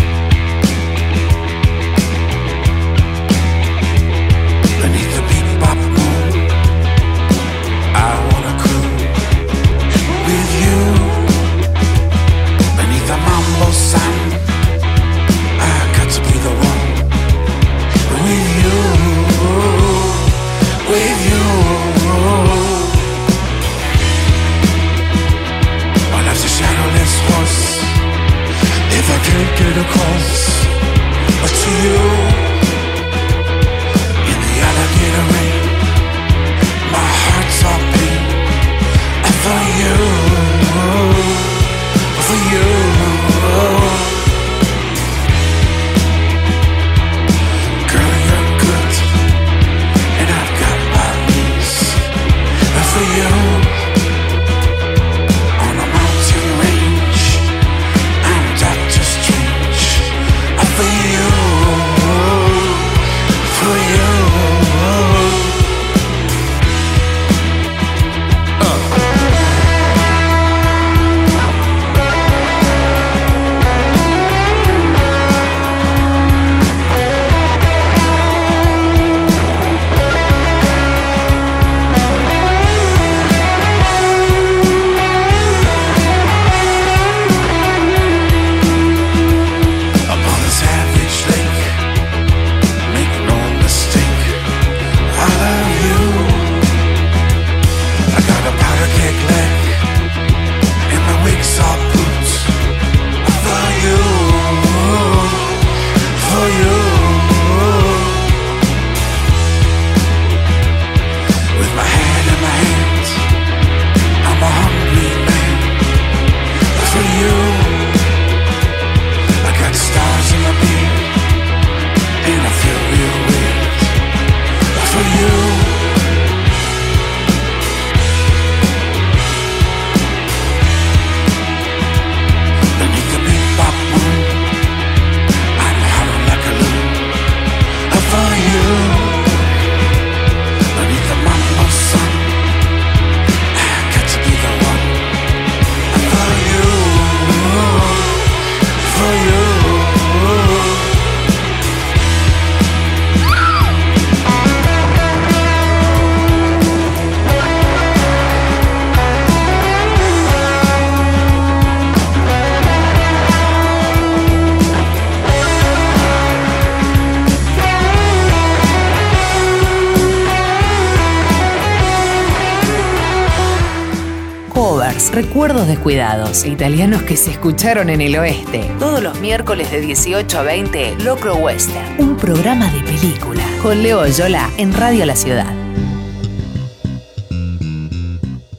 [175.40, 178.70] Recuerdos descuidados, italianos que se escucharon en el oeste.
[178.78, 183.42] Todos los miércoles de 18 a 20, Locro Western, un programa de película.
[183.62, 185.54] Con Leo Yola en Radio La Ciudad.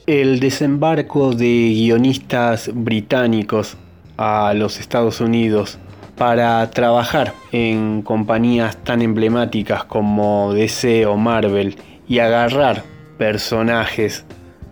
[0.07, 3.77] El desembarco de guionistas británicos
[4.17, 5.77] a los Estados Unidos
[6.17, 11.75] para trabajar en compañías tan emblemáticas como DC o Marvel
[12.07, 12.81] y agarrar
[13.19, 14.25] personajes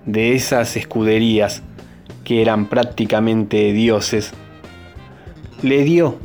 [0.07, 1.61] de esas escuderías
[2.23, 4.34] que eran prácticamente dioses,
[5.61, 6.18] le dio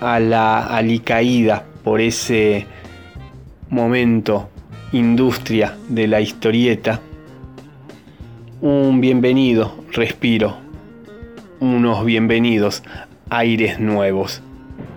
[0.00, 2.66] a la alicaída por ese
[3.70, 4.48] momento
[4.92, 7.00] industria de la historieta
[8.64, 10.56] un bienvenido respiro,
[11.60, 12.82] unos bienvenidos
[13.28, 14.40] aires nuevos.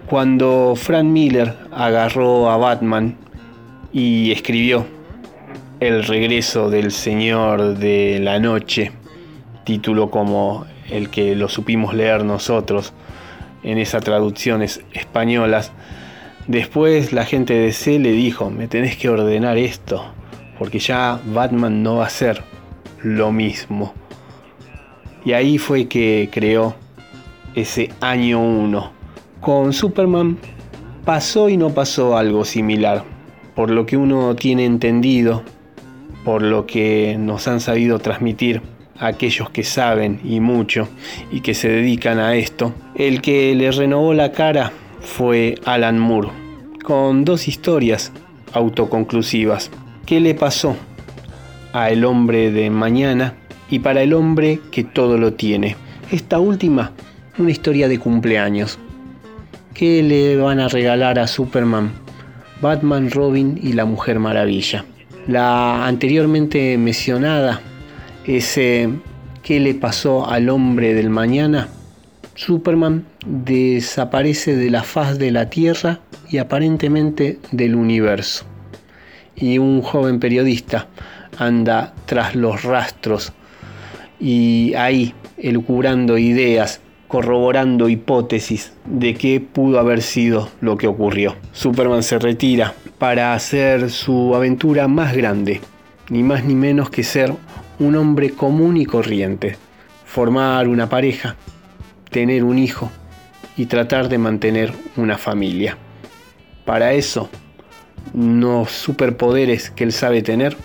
[0.09, 3.17] Cuando Frank Miller agarró a Batman
[3.91, 4.85] y escribió
[5.81, 8.93] El regreso del Señor de la Noche,
[9.67, 12.93] título como el que lo supimos leer nosotros
[13.63, 15.73] en esas traducciones españolas,
[16.47, 20.05] después la gente de C le dijo, me tenés que ordenar esto,
[20.57, 22.43] porque ya Batman no va a ser
[23.03, 23.93] lo mismo.
[25.25, 26.73] Y ahí fue que creó
[27.53, 28.91] ese año 1.
[29.41, 30.37] Con Superman
[31.03, 33.03] pasó y no pasó algo similar.
[33.53, 35.43] Por lo que uno tiene entendido,
[36.23, 38.61] por lo que nos han sabido transmitir
[38.99, 40.87] aquellos que saben y mucho
[41.31, 44.71] y que se dedican a esto, el que le renovó la cara
[45.01, 46.29] fue Alan Moore,
[46.83, 48.11] con dos historias
[48.53, 49.71] autoconclusivas.
[50.05, 50.75] ¿Qué le pasó
[51.73, 53.35] a El hombre de mañana
[53.69, 55.75] y para el hombre que todo lo tiene?
[56.11, 56.91] Esta última,
[57.37, 58.79] una historia de cumpleaños.
[59.73, 61.91] ¿Qué le van a regalar a Superman?
[62.61, 64.85] Batman, Robin y la Mujer Maravilla.
[65.27, 67.61] La anteriormente mencionada,
[68.27, 68.89] ese
[69.41, 71.69] ¿qué le pasó al hombre del mañana?
[72.35, 78.45] Superman desaparece de la faz de la Tierra y aparentemente del universo.
[79.35, 80.87] Y un joven periodista
[81.37, 83.31] anda tras los rastros
[84.19, 91.35] y ahí elucubrando ideas, corroborando hipótesis de qué pudo haber sido lo que ocurrió.
[91.53, 95.61] Superman se retira para hacer su aventura más grande,
[96.09, 97.33] ni más ni menos que ser
[97.79, 99.57] un hombre común y corriente,
[100.05, 101.35] formar una pareja,
[102.09, 102.89] tener un hijo
[103.55, 105.77] y tratar de mantener una familia.
[106.65, 107.29] Para eso,
[108.13, 110.57] los superpoderes que él sabe tener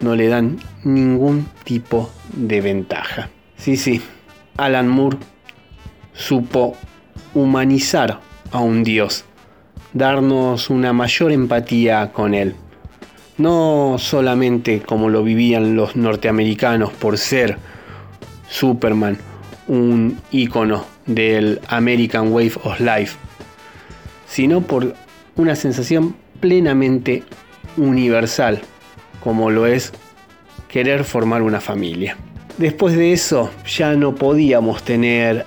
[0.00, 3.30] no le dan ningún tipo de ventaja.
[3.56, 4.02] Sí, sí,
[4.56, 5.18] Alan Moore
[6.12, 6.76] supo
[7.34, 8.20] humanizar
[8.50, 9.24] a un dios,
[9.92, 12.56] darnos una mayor empatía con él.
[13.38, 17.58] No solamente como lo vivían los norteamericanos por ser
[18.48, 19.18] Superman,
[19.68, 23.16] un ícono del American Wave of Life,
[24.26, 24.94] sino por
[25.36, 27.22] una sensación plenamente
[27.76, 28.60] universal,
[29.22, 29.92] como lo es
[30.68, 32.16] querer formar una familia.
[32.58, 35.46] Después de eso ya no podíamos tener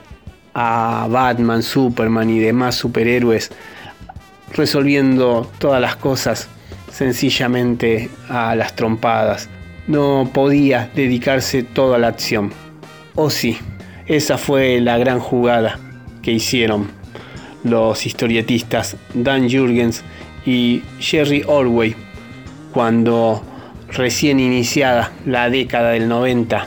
[0.53, 3.51] a Batman, Superman y demás superhéroes
[4.53, 6.47] resolviendo todas las cosas
[6.95, 9.49] sencillamente a las trompadas.
[9.87, 12.53] No podía dedicarse toda la acción.
[13.15, 13.57] O sí,
[14.07, 15.77] esa fue la gran jugada
[16.21, 16.87] que hicieron
[17.65, 20.05] los historietistas Dan Jurgens
[20.45, 21.95] y Jerry Orway
[22.71, 23.43] cuando
[23.89, 26.65] recién iniciada la década del 90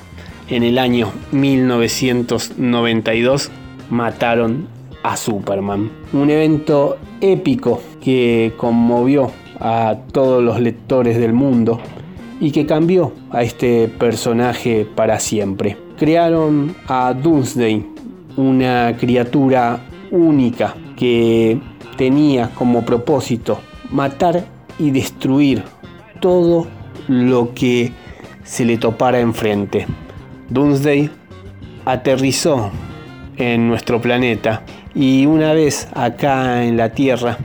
[0.50, 3.50] en el año 1992
[3.88, 4.68] mataron
[5.02, 5.90] a Superman.
[6.12, 9.30] Un evento épico que conmovió
[9.60, 11.80] a todos los lectores del mundo
[12.40, 15.76] y que cambió a este personaje para siempre.
[15.98, 17.84] Crearon a Doomsday,
[18.36, 19.80] una criatura
[20.10, 21.58] única que
[21.96, 23.58] tenía como propósito
[23.90, 24.44] matar
[24.78, 25.64] y destruir
[26.20, 26.66] todo
[27.08, 27.92] lo que
[28.44, 29.86] se le topara enfrente.
[30.50, 31.10] Doomsday
[31.84, 32.70] aterrizó
[33.36, 34.62] en nuestro planeta
[34.94, 37.38] y una vez acá en la Tierra,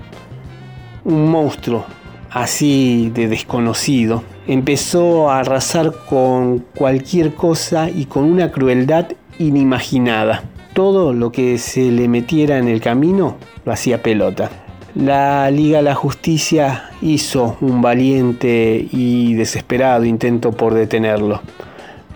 [1.03, 1.85] un monstruo
[2.33, 10.43] así de desconocido empezó a arrasar con cualquier cosa y con una crueldad inimaginada.
[10.73, 14.49] Todo lo que se le metiera en el camino lo hacía pelota.
[14.95, 21.41] La Liga de la Justicia hizo un valiente y desesperado intento por detenerlo,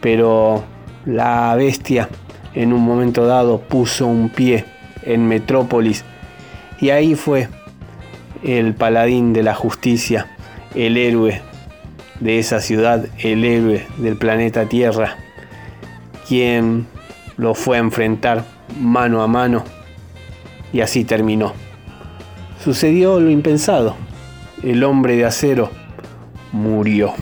[0.02, 0.64] pero
[1.06, 2.10] la bestia
[2.54, 4.66] en un momento dado puso un pie
[5.04, 6.04] en Metrópolis
[6.80, 7.48] y ahí fue
[8.44, 10.28] el paladín de la justicia,
[10.76, 11.42] el héroe
[12.20, 15.16] de esa ciudad, el héroe del planeta Tierra,
[16.28, 16.88] quien
[17.38, 18.46] lo fue a enfrentar
[18.80, 19.64] mano a mano
[20.74, 21.54] y así terminó.
[22.64, 23.96] Sucedió lo impensado.
[24.64, 25.72] El hombre de acero
[26.52, 27.14] murió.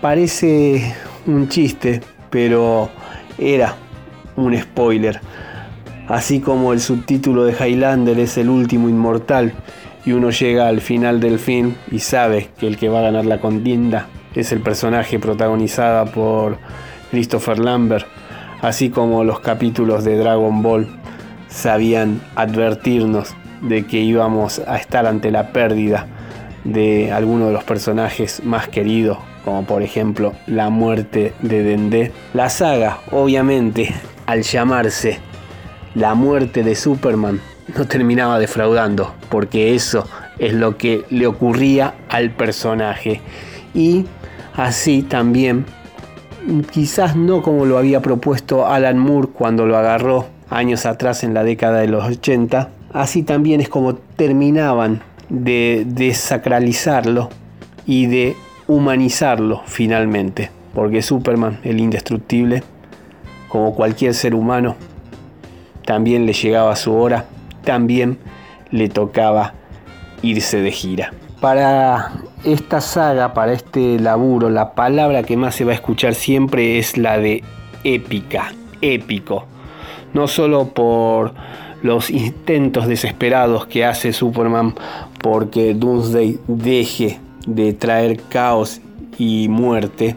[0.00, 0.94] Parece
[1.26, 2.00] un chiste,
[2.30, 2.90] pero
[3.36, 3.74] era
[4.36, 5.20] un spoiler.
[6.08, 9.52] Así como el subtítulo de Highlander es el último inmortal
[10.04, 13.26] y uno llega al final del film y sabe que el que va a ganar
[13.26, 16.58] la contienda es el personaje protagonizada por
[17.10, 18.06] Christopher Lambert,
[18.62, 20.88] así como los capítulos de Dragon Ball
[21.48, 26.06] sabían advertirnos de que íbamos a estar ante la pérdida
[26.64, 32.12] de alguno de los personajes más queridos, como por ejemplo la muerte de Dende.
[32.34, 33.94] La saga, obviamente,
[34.26, 35.18] al llamarse
[35.94, 37.40] La muerte de Superman,
[37.76, 40.06] no terminaba defraudando, porque eso
[40.38, 43.20] es lo que le ocurría al personaje.
[43.74, 44.06] Y
[44.54, 45.66] así también,
[46.70, 51.44] quizás no como lo había propuesto Alan Moore cuando lo agarró años atrás en la
[51.44, 57.30] década de los 80, así también es como terminaban de desacralizarlo
[57.86, 58.36] y de
[58.66, 60.50] humanizarlo finalmente.
[60.74, 62.62] Porque Superman, el indestructible,
[63.48, 64.76] como cualquier ser humano,
[65.84, 67.24] también le llegaba su hora,
[67.62, 68.18] también
[68.70, 69.54] le tocaba
[70.22, 71.12] irse de gira.
[71.40, 72.12] Para
[72.44, 76.98] esta saga, para este laburo, la palabra que más se va a escuchar siempre es
[76.98, 77.42] la de
[77.84, 79.46] épica, épico.
[80.12, 81.32] No solo por
[81.82, 84.74] los intentos desesperados que hace Superman
[85.22, 88.80] porque Doomsday deje de traer caos
[89.18, 90.16] y muerte,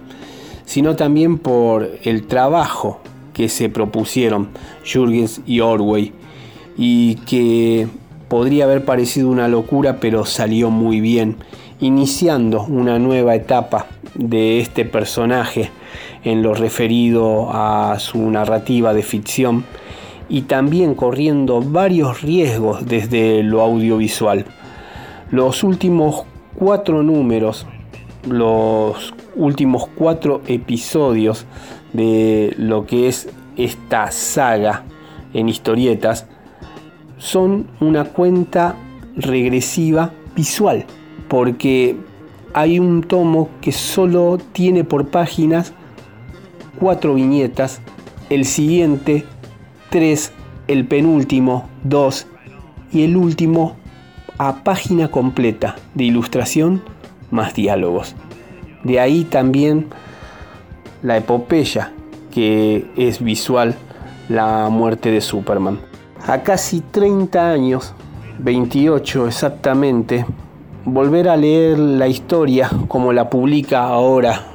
[0.65, 2.99] sino también por el trabajo
[3.33, 4.49] que se propusieron
[4.85, 6.13] Jurgens y Orway
[6.77, 7.87] y que
[8.27, 11.37] podría haber parecido una locura pero salió muy bien,
[11.79, 15.71] iniciando una nueva etapa de este personaje
[16.23, 19.65] en lo referido a su narrativa de ficción
[20.29, 24.45] y también corriendo varios riesgos desde lo audiovisual.
[25.31, 26.23] Los últimos
[26.55, 27.65] cuatro números,
[28.27, 31.45] los últimos cuatro episodios
[31.91, 34.83] de lo que es esta saga
[35.33, 36.27] en historietas
[37.23, 38.75] son una cuenta
[39.15, 40.85] regresiva visual,
[41.29, 41.95] porque
[42.53, 45.71] hay un tomo que solo tiene por páginas
[46.77, 47.79] cuatro viñetas,
[48.29, 49.23] el siguiente
[49.89, 50.33] tres,
[50.67, 52.27] el penúltimo dos
[52.91, 53.77] y el último
[54.37, 56.81] a página completa de ilustración
[57.31, 58.15] más diálogos.
[58.83, 59.87] De ahí también
[61.03, 61.93] la epopeya
[62.33, 63.75] que es visual,
[64.27, 65.92] la muerte de Superman.
[66.25, 67.93] A casi 30 años,
[68.39, 70.25] 28 exactamente,
[70.85, 74.47] volver a leer la historia como la publica ahora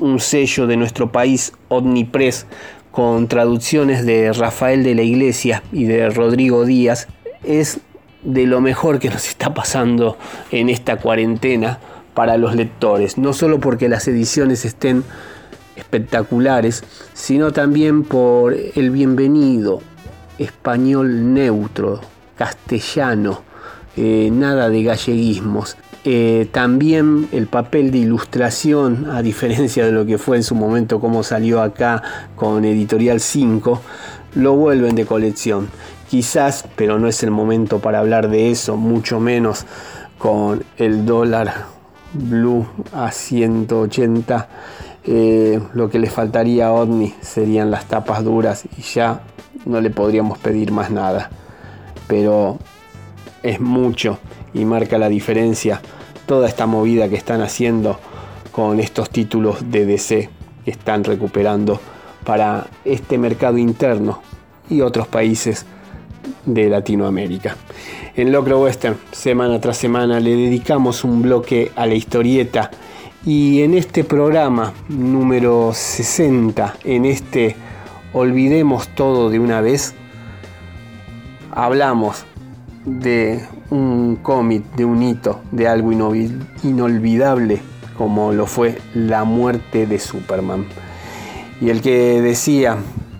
[0.00, 2.46] un sello de nuestro país, Omnipress,
[2.90, 7.06] con traducciones de Rafael de la Iglesia y de Rodrigo Díaz,
[7.44, 7.78] es
[8.24, 10.18] de lo mejor que nos está pasando
[10.50, 11.78] en esta cuarentena
[12.14, 15.04] para los lectores, no solo porque las ediciones estén
[15.76, 16.82] espectaculares,
[17.14, 19.82] sino también por el bienvenido
[20.42, 22.00] español neutro,
[22.36, 23.42] castellano,
[23.96, 25.76] eh, nada de galleguismos.
[26.04, 31.00] Eh, también el papel de ilustración, a diferencia de lo que fue en su momento
[31.00, 32.02] como salió acá
[32.34, 33.80] con Editorial 5,
[34.34, 35.68] lo vuelven de colección.
[36.08, 39.64] Quizás, pero no es el momento para hablar de eso, mucho menos
[40.18, 41.66] con el dólar
[42.12, 44.48] blue a 180
[45.04, 49.22] eh, lo que le faltaría a OVNI serían las tapas duras y ya
[49.64, 51.30] no le podríamos pedir más nada.
[52.06, 52.58] Pero
[53.42, 54.18] es mucho
[54.54, 55.80] y marca la diferencia
[56.26, 57.98] toda esta movida que están haciendo
[58.52, 60.30] con estos títulos de DC
[60.64, 61.80] que están recuperando
[62.24, 64.20] para este mercado interno
[64.70, 65.66] y otros países
[66.46, 67.56] de Latinoamérica.
[68.14, 72.70] En Locro Western, semana tras semana, le dedicamos un bloque a la historieta
[73.24, 77.56] y en este programa número 60, en este
[78.14, 79.94] Olvidemos todo de una vez,
[81.50, 82.24] hablamos
[82.84, 83.40] de
[83.70, 85.92] un cómic, de un hito, de algo
[86.62, 87.60] inolvidable
[87.96, 90.66] como lo fue la muerte de Superman.
[91.60, 92.76] Y el que decía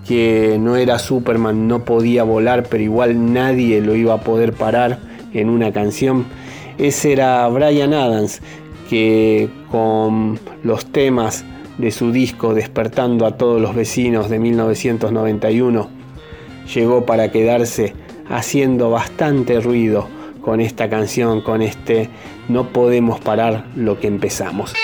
[0.06, 4.98] que no era Superman, no podía volar, pero igual nadie lo iba a poder parar
[5.32, 6.27] en una canción,
[6.78, 8.40] ese era Brian Adams,
[8.90, 11.44] que con los temas
[11.78, 15.89] de su disco Despertando a todos los vecinos de 1991
[16.74, 17.94] llegó para quedarse
[18.28, 20.09] haciendo bastante ruido
[20.43, 22.09] con esta canción, con este
[22.49, 24.74] No podemos parar lo que empezamos.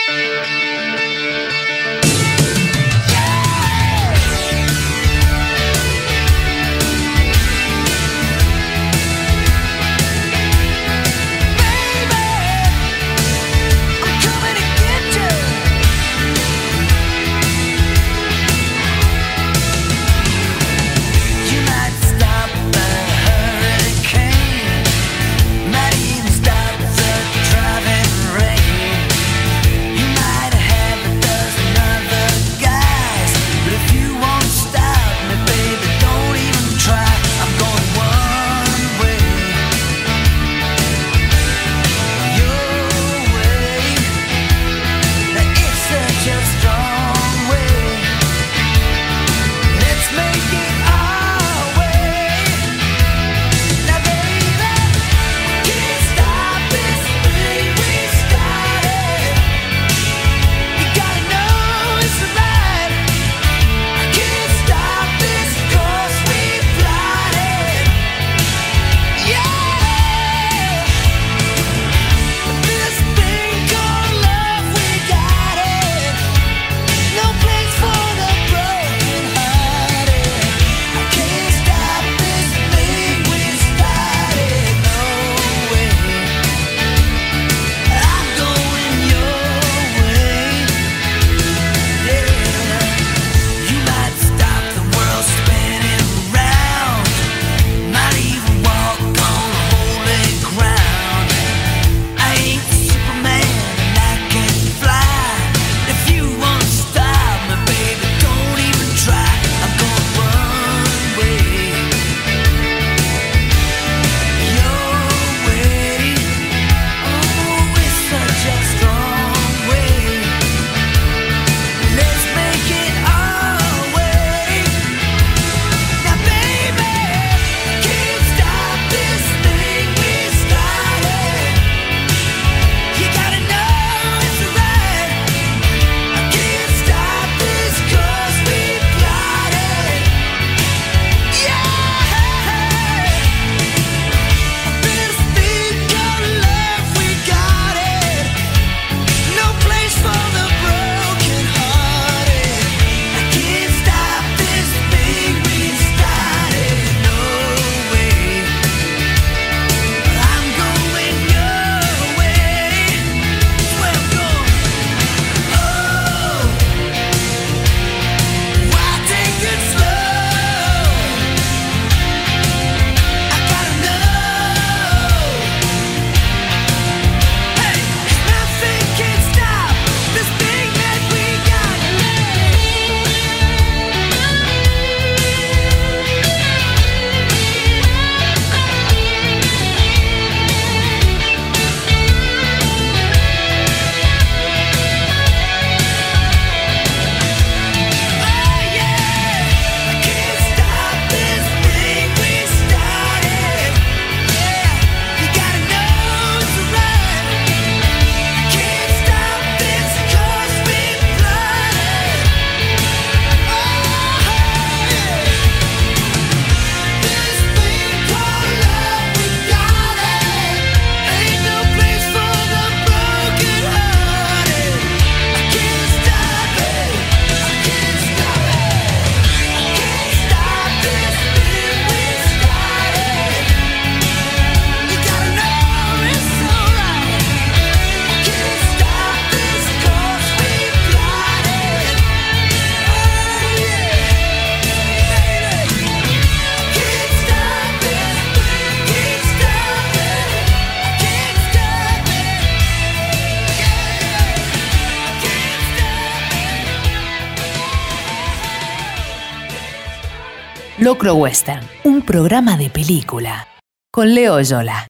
[261.15, 263.47] Western, un programa de película.
[263.93, 264.87] Con Leo Yola.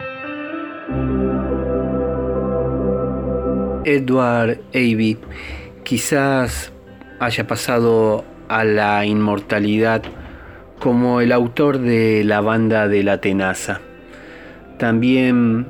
[3.84, 5.16] Edward Avey
[5.84, 6.72] quizás
[7.20, 10.02] haya pasado a la inmortalidad
[10.78, 13.80] como el autor de la banda de la tenaza.
[14.78, 15.66] También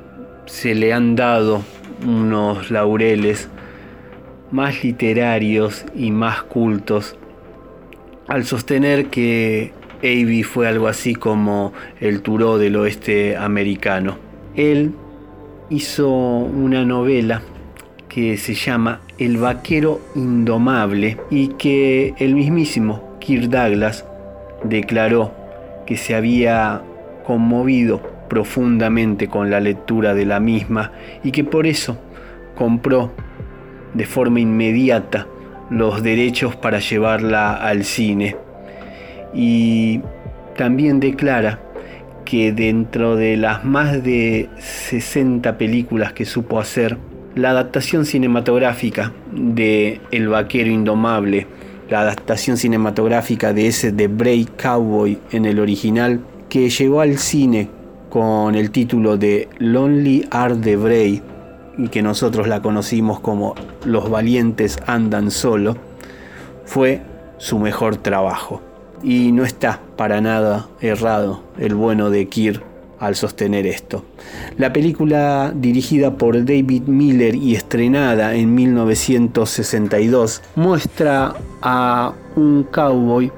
[0.47, 1.63] se le han dado
[2.07, 3.49] unos laureles
[4.51, 7.17] más literarios y más cultos
[8.27, 14.17] al sostener que Avey fue algo así como el Turó del oeste americano.
[14.55, 14.93] Él
[15.71, 17.43] hizo una novela
[18.09, 24.05] que se llama El vaquero indomable y que el mismísimo Kirk Douglas
[24.65, 25.33] declaró
[25.87, 26.83] que se había
[27.27, 30.93] conmovido profundamente con la lectura de la misma
[31.23, 31.99] y que por eso
[32.55, 33.13] compró
[33.95, 35.27] de forma inmediata
[35.71, 38.37] los derechos para llevarla al cine.
[39.35, 40.01] Y
[40.57, 41.61] también declara
[42.25, 46.99] que dentro de las más de 60 películas que supo hacer,
[47.35, 51.47] la adaptación cinematográfica de El vaquero indomable,
[51.89, 57.71] la adaptación cinematográfica de ese de Bray Cowboy en el original, que llegó al cine
[58.11, 61.23] con el título de Lonely Are the Bray
[61.79, 65.77] y que nosotros la conocimos como Los valientes andan solo,
[66.65, 67.01] fue
[67.39, 68.68] su mejor trabajo.
[69.03, 72.63] Y no está para nada errado el bueno de Kirk
[72.99, 74.05] al sostener esto.
[74.57, 83.31] La película dirigida por David Miller y estrenada en 1962 muestra a un cowboy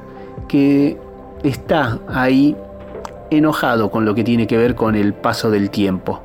[0.49, 0.97] que
[1.43, 2.57] está ahí
[3.31, 6.21] enojado con lo que tiene que ver con el paso del tiempo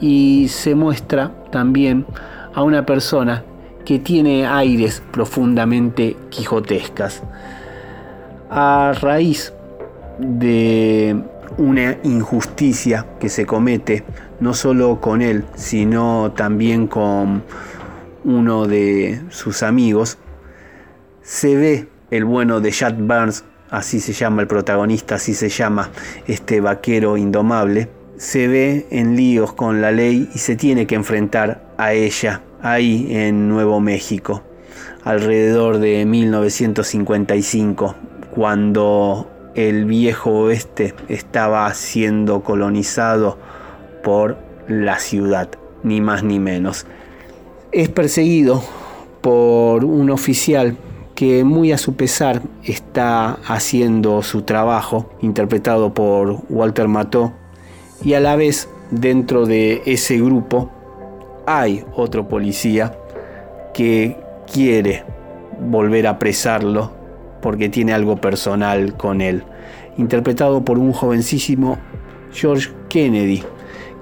[0.00, 2.04] y se muestra también
[2.54, 3.44] a una persona
[3.84, 7.22] que tiene aires profundamente quijotescas.
[8.56, 9.52] A raíz
[10.20, 11.20] de
[11.58, 14.04] una injusticia que se comete
[14.38, 17.42] no solo con él, sino también con
[18.22, 20.18] uno de sus amigos,
[21.20, 25.90] se ve el bueno de Chad Burns, así se llama el protagonista, así se llama
[26.28, 31.74] este vaquero indomable, se ve en líos con la ley y se tiene que enfrentar
[31.76, 34.44] a ella ahí en Nuevo México,
[35.02, 37.96] alrededor de 1955,
[38.34, 43.38] cuando el viejo oeste estaba siendo colonizado
[44.02, 44.36] por
[44.68, 45.48] la ciudad,
[45.82, 46.86] ni más ni menos.
[47.70, 48.62] Es perseguido
[49.20, 50.76] por un oficial
[51.14, 57.32] que muy a su pesar está haciendo su trabajo, interpretado por Walter Mató,
[58.02, 60.70] y a la vez dentro de ese grupo
[61.46, 62.98] hay otro policía
[63.72, 64.16] que
[64.52, 65.04] quiere
[65.60, 66.90] volver a apresarlo
[67.44, 69.42] porque tiene algo personal con él,
[69.98, 71.76] interpretado por un jovencísimo
[72.32, 73.42] George Kennedy,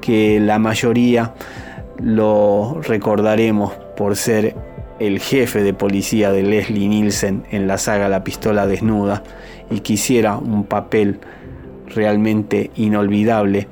[0.00, 1.34] que la mayoría
[1.98, 4.54] lo recordaremos por ser
[5.00, 9.24] el jefe de policía de Leslie Nielsen en la saga La pistola desnuda
[9.72, 11.18] y quisiera un papel
[11.88, 13.66] realmente inolvidable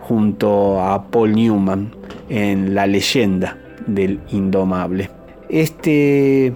[0.00, 1.94] junto a Paul Newman
[2.28, 5.10] en La leyenda del indomable.
[5.48, 6.52] Este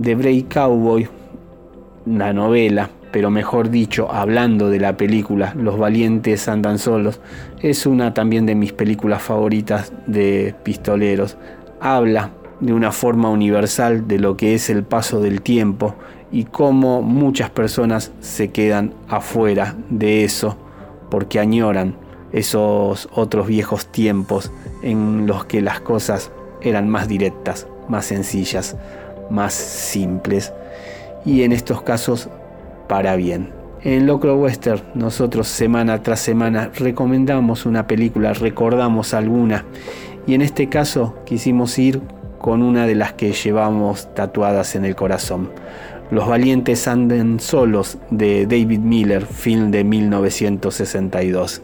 [0.00, 1.06] The Brave Cowboy,
[2.06, 7.20] la novela, pero mejor dicho, hablando de la película Los valientes andan solos,
[7.60, 11.36] es una también de mis películas favoritas de pistoleros.
[11.80, 12.30] Habla
[12.60, 15.94] de una forma universal de lo que es el paso del tiempo
[16.32, 20.56] y cómo muchas personas se quedan afuera de eso
[21.10, 21.96] porque añoran
[22.32, 24.50] esos otros viejos tiempos
[24.82, 28.76] en los que las cosas eran más directas, más sencillas,
[29.30, 30.52] más simples
[31.26, 32.30] y en estos casos
[32.88, 33.50] para bien.
[33.82, 39.64] En Locro Western nosotros semana tras semana recomendamos una película, recordamos alguna
[40.26, 42.00] y en este caso quisimos ir
[42.38, 45.50] con una de las que llevamos tatuadas en el corazón.
[46.10, 51.62] Los valientes anden solos de David Miller, film de 1962.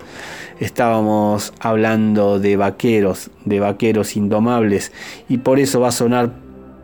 [0.58, 4.92] Estábamos hablando de vaqueros, de vaqueros indomables
[5.28, 6.32] y por eso va a sonar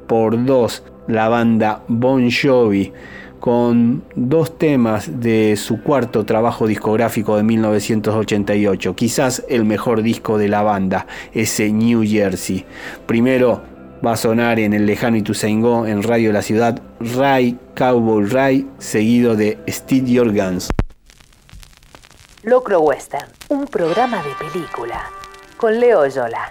[0.07, 2.93] por dos la banda Bon Jovi
[3.41, 10.49] con dos temas de su cuarto trabajo discográfico de 1988, quizás el mejor disco de
[10.49, 12.65] la banda, ese New Jersey.
[13.07, 13.63] Primero
[14.05, 19.37] va a sonar en el lejano Ituzaingó en Radio La Ciudad, Ray Cowboy Ray, seguido
[19.37, 20.69] de Steed Your Guns.
[22.43, 25.05] Locro Western, un programa de película.
[25.57, 26.49] Con Leo Yola.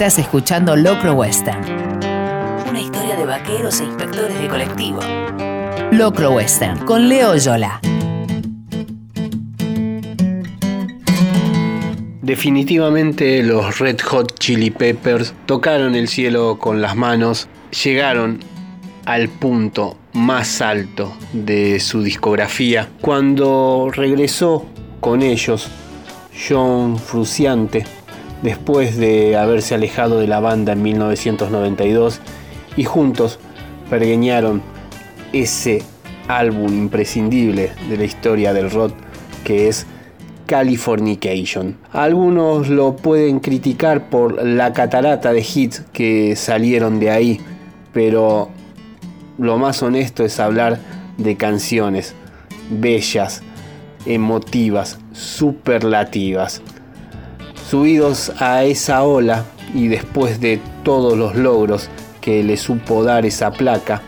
[0.00, 1.62] Estás escuchando Locro Western.
[2.66, 4.98] Una historia de vaqueros e inspectores de colectivo.
[5.92, 7.82] Locro Western con Leo Yola.
[12.22, 17.48] Definitivamente los Red Hot Chili Peppers tocaron el cielo con las manos,
[17.84, 18.40] llegaron
[19.04, 24.64] al punto más alto de su discografía cuando regresó
[25.00, 25.68] con ellos
[26.48, 27.84] John Fruciante
[28.42, 32.20] después de haberse alejado de la banda en 1992
[32.76, 33.38] y juntos
[33.88, 34.62] pergueñaron
[35.32, 35.82] ese
[36.28, 38.94] álbum imprescindible de la historia del rock
[39.44, 39.86] que es
[40.46, 41.76] Californication.
[41.92, 47.40] Algunos lo pueden criticar por la catarata de hits que salieron de ahí,
[47.92, 48.48] pero
[49.38, 50.80] lo más honesto es hablar
[51.18, 52.14] de canciones
[52.68, 53.42] bellas,
[54.06, 56.62] emotivas, superlativas.
[57.70, 61.88] Subidos a esa ola y después de todos los logros
[62.20, 64.02] que le supo dar esa placa,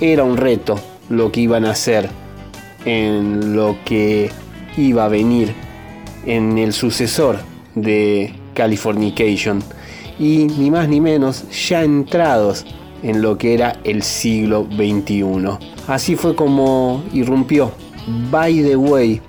[0.00, 2.08] era un reto lo que iban a hacer
[2.86, 4.30] en lo que
[4.78, 5.52] iba a venir
[6.24, 7.40] en el sucesor
[7.74, 9.62] de Californication
[10.18, 12.64] y ni más ni menos ya entrados
[13.02, 15.22] en lo que era el siglo XXI.
[15.86, 17.72] Así fue como irrumpió
[18.30, 19.20] By the Way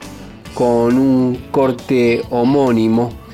[0.53, 3.26] con un corte homónimo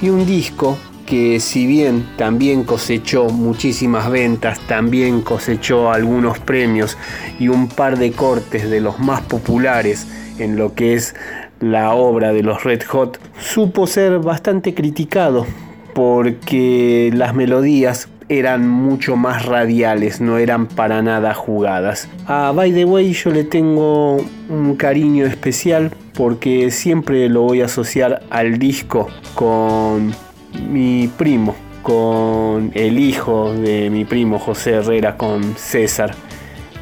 [0.00, 6.98] y un disco que si bien también cosechó muchísimas ventas, también cosechó algunos premios
[7.38, 10.06] y un par de cortes de los más populares
[10.38, 11.14] en lo que es
[11.60, 15.46] la obra de los Red Hot, supo ser bastante criticado
[15.94, 22.08] porque las melodías eran mucho más radiales, no eran para nada jugadas.
[22.26, 24.18] A By the Way yo le tengo
[24.48, 30.12] un cariño especial porque siempre lo voy a asociar al disco con
[30.68, 36.16] mi primo, con el hijo de mi primo José Herrera, con César,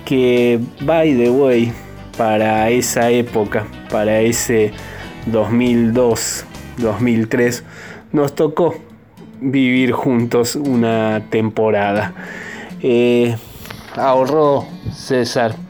[0.07, 1.71] que By the Way
[2.17, 4.73] para esa época, para ese
[5.27, 6.47] 2002,
[6.79, 7.63] 2003,
[8.13, 8.75] nos tocó
[9.43, 12.15] vivir juntos una temporada.
[12.81, 13.37] Eh,
[13.97, 14.65] ahorró
[14.95, 15.66] César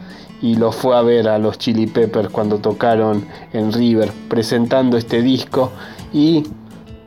[0.47, 5.20] y lo fue a ver a los Chili Peppers cuando tocaron en River, presentando este
[5.20, 5.73] disco
[6.12, 6.44] y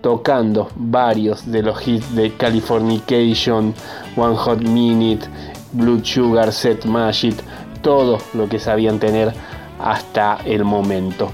[0.02, 3.74] tocando varios de los hits de Californication,
[4.18, 5.26] One Hot Minute,
[5.72, 7.36] Blue Sugar, Set Magic,
[7.82, 9.34] todo lo que sabían tener
[9.80, 11.32] hasta el momento.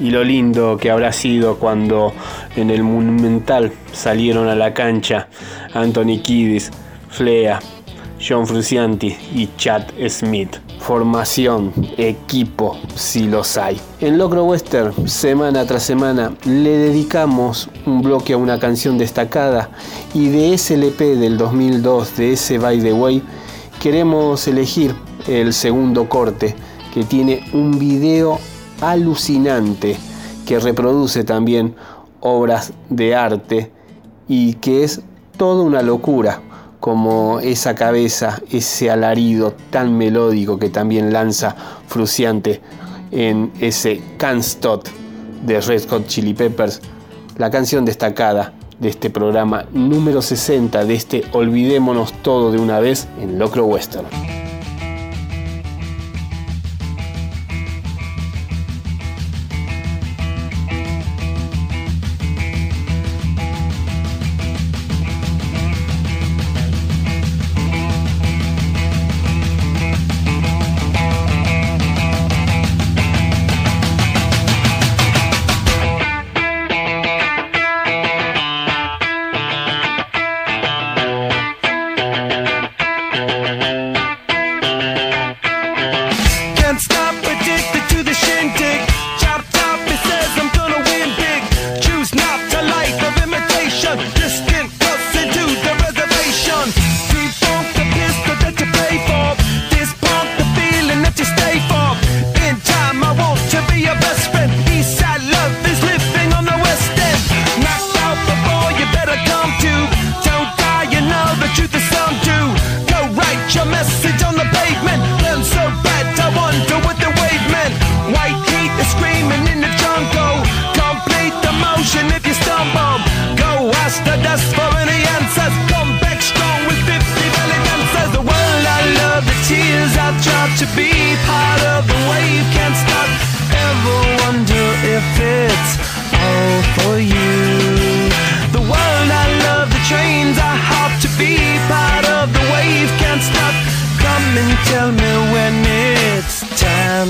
[0.00, 2.12] Y lo lindo que habrá sido cuando
[2.56, 5.28] en el Monumental salieron a la cancha
[5.72, 6.70] Anthony Kiddis,
[7.08, 7.58] Flea,
[8.20, 10.58] John Frusciante y Chad Smith.
[10.82, 13.80] Formación, equipo, si los hay.
[14.00, 19.70] En Locro Western, semana tras semana, le dedicamos un bloque a una canción destacada
[20.12, 23.22] y de ese LP del 2002, de ese By the Way,
[23.80, 24.92] queremos elegir
[25.28, 26.56] el segundo corte
[26.92, 28.40] que tiene un video
[28.80, 29.96] alucinante
[30.44, 31.76] que reproduce también
[32.20, 33.70] obras de arte
[34.26, 35.00] y que es
[35.36, 36.42] toda una locura
[36.82, 41.54] como esa cabeza, ese alarido tan melódico que también lanza
[41.86, 42.60] Fruciante
[43.12, 44.88] en ese Can't Stop
[45.46, 46.80] de Red Hot Chili Peppers,
[47.38, 53.06] la canción destacada de este programa número 60 de este Olvidémonos todo de una vez
[53.20, 54.41] en Locro Western.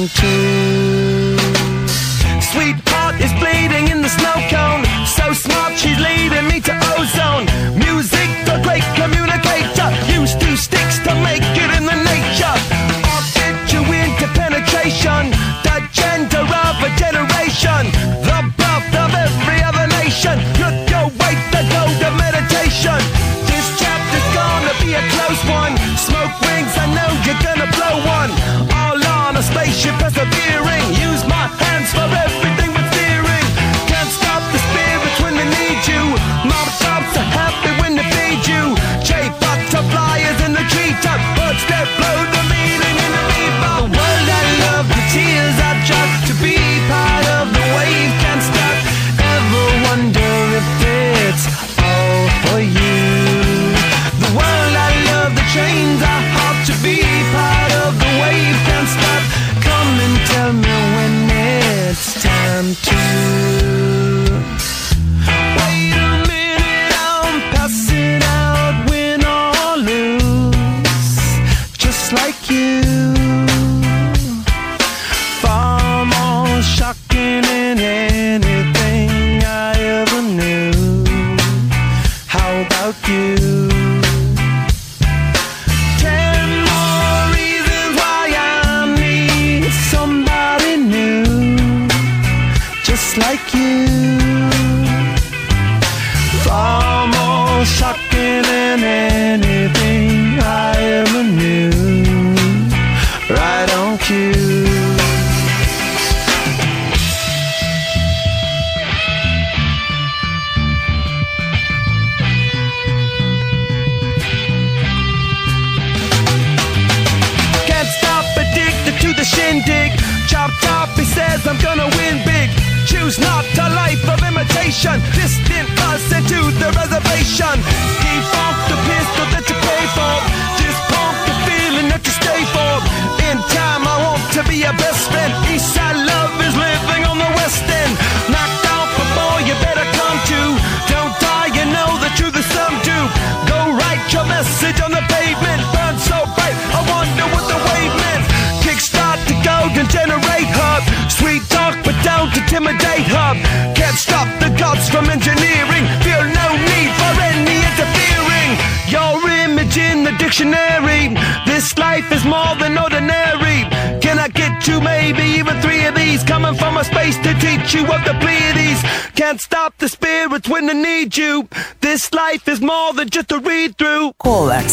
[0.08, 0.41] To.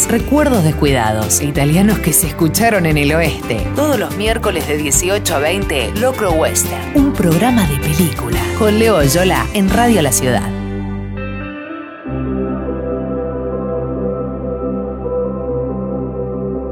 [0.09, 3.67] Recuerdos descuidados, italianos que se escucharon en el oeste.
[3.75, 8.39] Todos los miércoles de 18 a 20, Locro Western, un programa de película.
[8.57, 10.49] Con Leo Yola en Radio La Ciudad.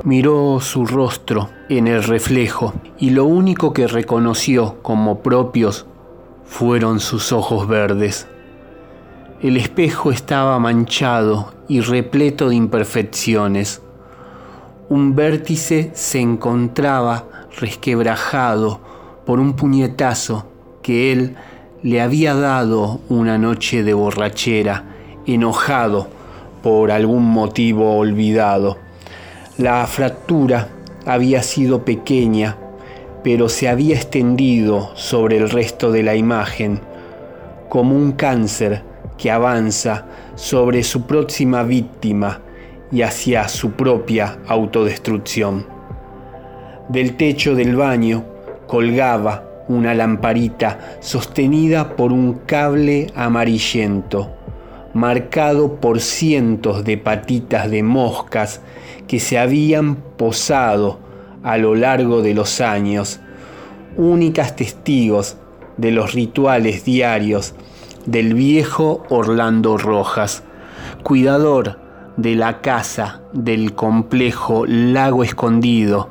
[0.04, 5.86] Miró su rostro en el reflejo y lo único que reconoció como propios
[6.44, 8.28] fueron sus ojos verdes.
[9.40, 13.84] El espejo estaba manchado y repleto de imperfecciones.
[14.90, 17.26] Un vértice se encontraba
[17.60, 18.80] resquebrajado
[19.28, 20.48] por un puñetazo
[20.82, 21.36] que él
[21.84, 24.86] le había dado una noche de borrachera,
[25.28, 26.08] enojado
[26.64, 28.80] por algún motivo olvidado.
[29.60, 30.70] La fractura
[31.06, 32.58] había sido pequeña,
[33.24, 36.82] pero se había extendido sobre el resto de la imagen,
[37.70, 38.87] como un cáncer
[39.18, 42.42] que avanza sobre su próxima víctima
[42.92, 45.66] y hacia su propia autodestrucción.
[46.90, 48.24] Del techo del baño
[48.68, 54.32] colgaba una lamparita sostenida por un cable amarillento,
[54.94, 58.62] marcado por cientos de patitas de moscas
[59.08, 61.00] que se habían posado
[61.44, 63.20] a lo largo de los años,
[63.98, 65.38] únicas testigos
[65.76, 67.54] de los rituales diarios
[68.08, 70.44] del viejo Orlando Rojas,
[71.04, 71.78] cuidador
[72.16, 76.10] de la casa del complejo Lago Escondido,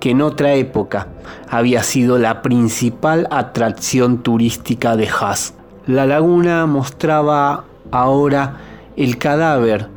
[0.00, 1.08] que en otra época
[1.48, 5.54] había sido la principal atracción turística de Haas.
[5.86, 8.56] La laguna mostraba ahora
[8.96, 9.88] el cadáver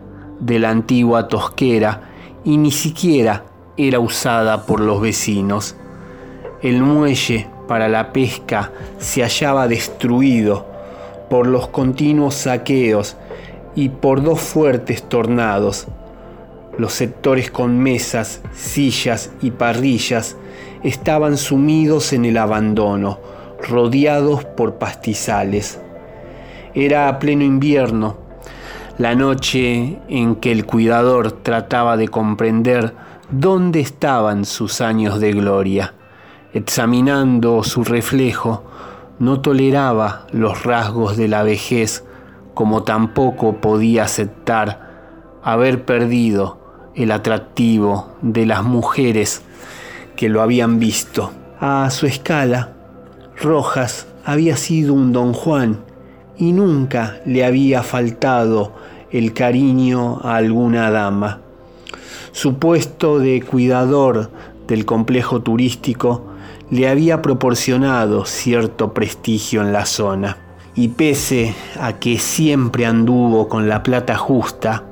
[0.41, 2.01] de la antigua tosquera
[2.43, 3.45] y ni siquiera
[3.77, 5.77] era usada por los vecinos.
[6.61, 10.66] El muelle para la pesca se hallaba destruido
[11.29, 13.17] por los continuos saqueos
[13.75, 15.87] y por dos fuertes tornados.
[16.77, 20.35] Los sectores con mesas, sillas y parrillas
[20.83, 23.19] estaban sumidos en el abandono,
[23.67, 25.79] rodeados por pastizales.
[26.73, 28.17] Era pleno invierno,
[28.97, 32.93] la noche en que el cuidador trataba de comprender
[33.29, 35.93] dónde estaban sus años de gloria.
[36.53, 38.63] Examinando su reflejo,
[39.19, 42.03] no toleraba los rasgos de la vejez,
[42.53, 46.57] como tampoco podía aceptar haber perdido
[46.95, 49.41] el atractivo de las mujeres
[50.15, 51.31] que lo habían visto.
[51.59, 52.73] A su escala,
[53.41, 55.79] Rojas había sido un don Juan
[56.37, 58.73] y nunca le había faltado
[59.11, 61.39] el cariño a alguna dama.
[62.31, 64.29] Su puesto de cuidador
[64.67, 66.25] del complejo turístico
[66.69, 70.37] le había proporcionado cierto prestigio en la zona.
[70.75, 74.83] Y pese a que siempre anduvo con la plata justa,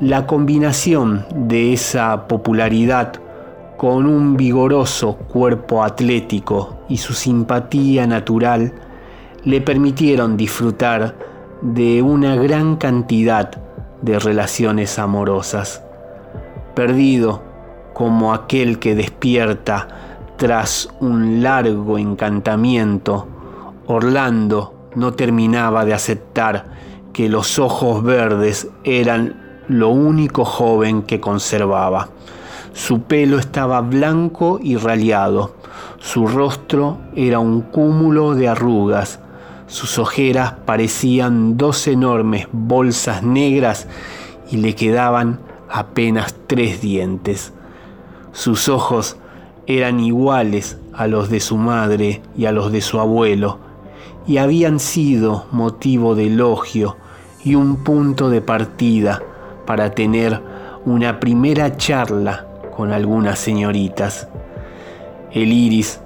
[0.00, 3.12] la combinación de esa popularidad
[3.76, 8.72] con un vigoroso cuerpo atlético y su simpatía natural
[9.44, 11.14] le permitieron disfrutar
[11.62, 13.50] de una gran cantidad
[14.02, 15.82] de relaciones amorosas.
[16.74, 17.42] Perdido
[17.94, 20.07] como aquel que despierta
[20.38, 23.26] tras un largo encantamiento,
[23.88, 26.66] Orlando no terminaba de aceptar
[27.12, 32.10] que los ojos verdes eran lo único joven que conservaba.
[32.72, 35.56] Su pelo estaba blanco y raleado,
[35.98, 39.18] su rostro era un cúmulo de arrugas,
[39.66, 43.88] sus ojeras parecían dos enormes bolsas negras
[44.52, 47.52] y le quedaban apenas tres dientes.
[48.30, 49.16] Sus ojos
[49.68, 53.58] eran iguales a los de su madre y a los de su abuelo,
[54.26, 56.96] y habían sido motivo de elogio
[57.44, 59.22] y un punto de partida
[59.66, 60.42] para tener
[60.86, 64.26] una primera charla con algunas señoritas.
[65.32, 66.00] El iris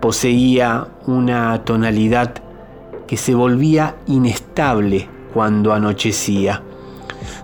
[0.00, 2.32] poseía una tonalidad
[3.06, 6.62] que se volvía inestable cuando anochecía.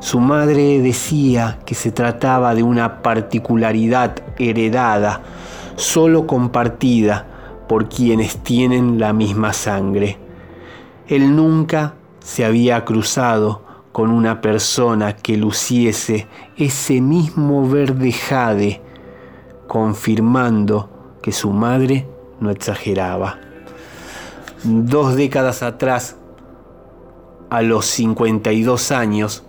[0.01, 5.21] Su madre decía que se trataba de una particularidad heredada
[5.79, 7.27] solo compartida
[7.69, 10.19] por quienes tienen la misma sangre.
[11.07, 16.27] Él nunca se había cruzado con una persona que luciese
[16.57, 18.83] ese mismo verde jade,
[19.69, 20.91] confirmando
[21.23, 22.09] que su madre
[22.41, 23.39] no exageraba.
[24.65, 26.17] Dos décadas atrás,
[27.51, 29.45] a los 52 años,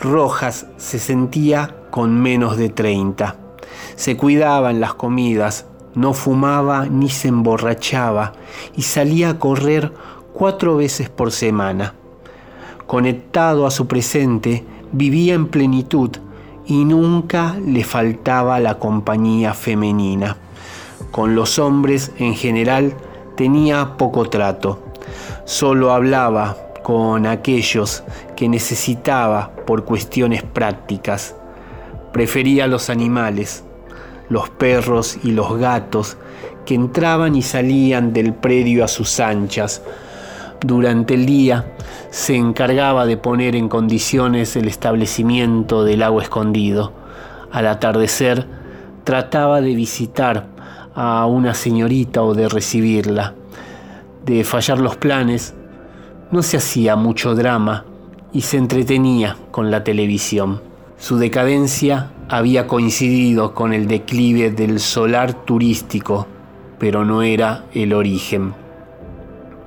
[0.00, 3.41] Rojas se sentía con menos de 30
[3.96, 8.32] se cuidaba en las comidas, no fumaba ni se emborrachaba
[8.76, 9.92] y salía a correr
[10.32, 11.94] cuatro veces por semana.
[12.86, 16.10] Conectado a su presente, vivía en plenitud
[16.66, 20.36] y nunca le faltaba la compañía femenina.
[21.10, 22.94] Con los hombres en general
[23.36, 24.82] tenía poco trato.
[25.44, 28.02] Solo hablaba con aquellos
[28.36, 31.34] que necesitaba por cuestiones prácticas.
[32.12, 33.64] Prefería los animales,
[34.28, 36.16] los perros y los gatos
[36.64, 39.82] que entraban y salían del predio a sus anchas.
[40.60, 41.74] Durante el día
[42.10, 46.92] se encargaba de poner en condiciones el establecimiento del lago escondido.
[47.50, 48.46] Al atardecer
[49.04, 50.46] trataba de visitar
[50.94, 53.34] a una señorita o de recibirla.
[54.24, 55.54] De fallar los planes,
[56.30, 57.84] no se hacía mucho drama
[58.32, 60.71] y se entretenía con la televisión.
[61.02, 66.28] Su decadencia había coincidido con el declive del solar turístico,
[66.78, 68.54] pero no era el origen.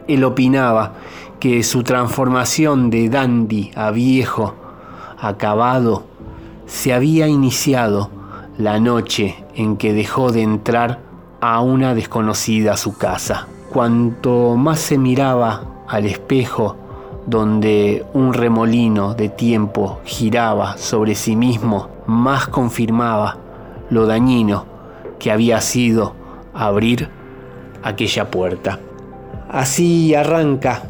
[0.08, 0.94] Él opinaba
[1.42, 4.56] que su transformación de dandy a viejo,
[5.20, 6.06] acabado,
[6.68, 8.10] se había iniciado
[8.58, 11.02] la noche en que dejó de entrar
[11.42, 13.50] a una desconocida a su casa.
[13.74, 16.78] Cuanto más se miraba al espejo,
[17.26, 23.38] donde un remolino de tiempo giraba sobre sí mismo, más confirmaba
[23.90, 24.66] lo dañino
[25.20, 26.14] que había sido
[26.54, 27.10] abrir
[27.84, 28.80] aquella puerta.
[29.50, 30.84] Así arranca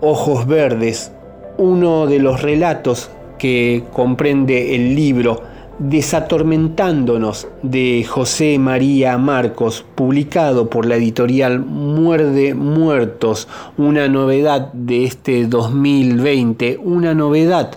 [0.00, 1.12] Ojos Verdes,
[1.58, 5.42] uno de los relatos que comprende el libro
[5.84, 15.44] Desatormentándonos de José María Marcos, publicado por la editorial Muerde Muertos, una novedad de este
[15.48, 17.72] 2020, una novedad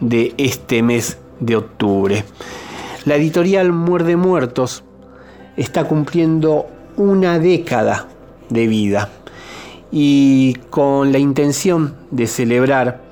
[0.00, 2.24] de este mes de octubre.
[3.04, 4.82] La editorial Muerde Muertos
[5.56, 6.66] está cumpliendo
[6.96, 8.08] una década
[8.48, 9.08] de vida
[9.92, 13.02] y con la intención de celebrar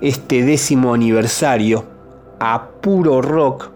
[0.00, 1.84] este décimo aniversario
[2.38, 3.71] a puro rock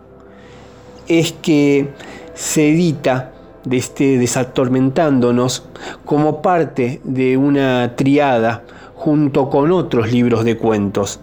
[1.08, 1.92] es que
[2.34, 3.32] se edita
[3.70, 5.66] este Desatormentándonos
[6.04, 8.62] como parte de una triada
[8.94, 11.20] junto con otros libros de cuentos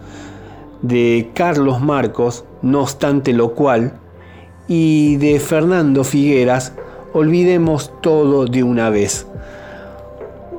[0.83, 3.93] de Carlos Marcos, no obstante lo cual,
[4.67, 6.73] y de Fernando Figueras,
[7.13, 9.25] olvidemos todo de una vez.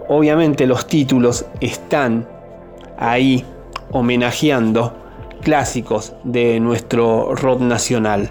[0.08, 2.26] Obviamente los títulos están
[2.98, 3.44] ahí
[3.92, 4.94] homenajeando
[5.42, 8.30] clásicos de nuestro rock nacional.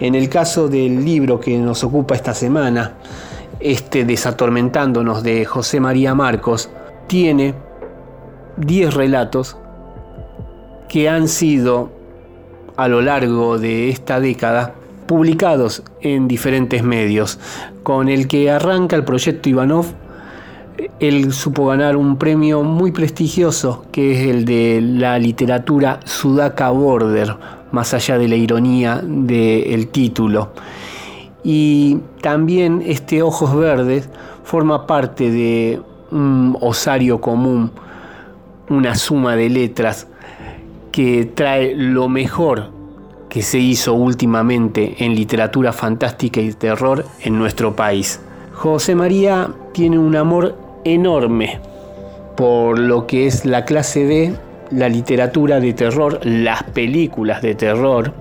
[0.00, 2.94] En el caso del libro que nos ocupa esta semana,
[3.60, 6.70] este Desatormentándonos de José María Marcos,
[7.06, 7.54] tiene
[8.56, 9.58] 10 relatos
[10.88, 11.90] que han sido
[12.76, 14.72] a lo largo de esta década
[15.06, 17.38] publicados en diferentes medios.
[17.82, 19.84] Con el que arranca el proyecto Ivanov,
[20.98, 27.36] él supo ganar un premio muy prestigioso, que es el de la literatura Sudaka Border,
[27.72, 30.50] más allá de la ironía del título.
[31.42, 34.08] Y también este Ojos Verdes
[34.44, 35.80] forma parte de
[36.10, 37.70] un osario común,
[38.68, 40.06] una suma de letras
[40.92, 42.70] que trae lo mejor
[43.28, 48.20] que se hizo últimamente en literatura fantástica y terror en nuestro país.
[48.52, 51.60] José María tiene un amor enorme
[52.36, 54.34] por lo que es la clase B,
[54.70, 58.12] la literatura de terror, las películas de terror,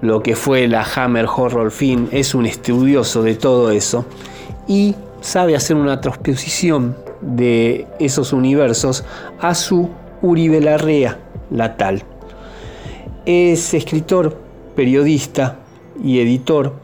[0.00, 4.04] lo que fue la Hammer Horror Film, es un estudioso de todo eso
[4.68, 9.04] y sabe hacer una transposición de esos universos
[9.40, 9.90] a su
[10.22, 11.18] Uribe Larrea
[11.50, 12.02] natal.
[13.24, 14.36] Es escritor,
[14.74, 15.56] periodista
[16.02, 16.74] y editor.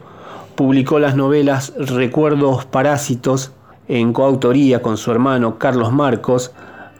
[0.55, 3.51] Publicó las novelas Recuerdos Parásitos
[3.87, 6.51] en coautoría con su hermano Carlos Marcos,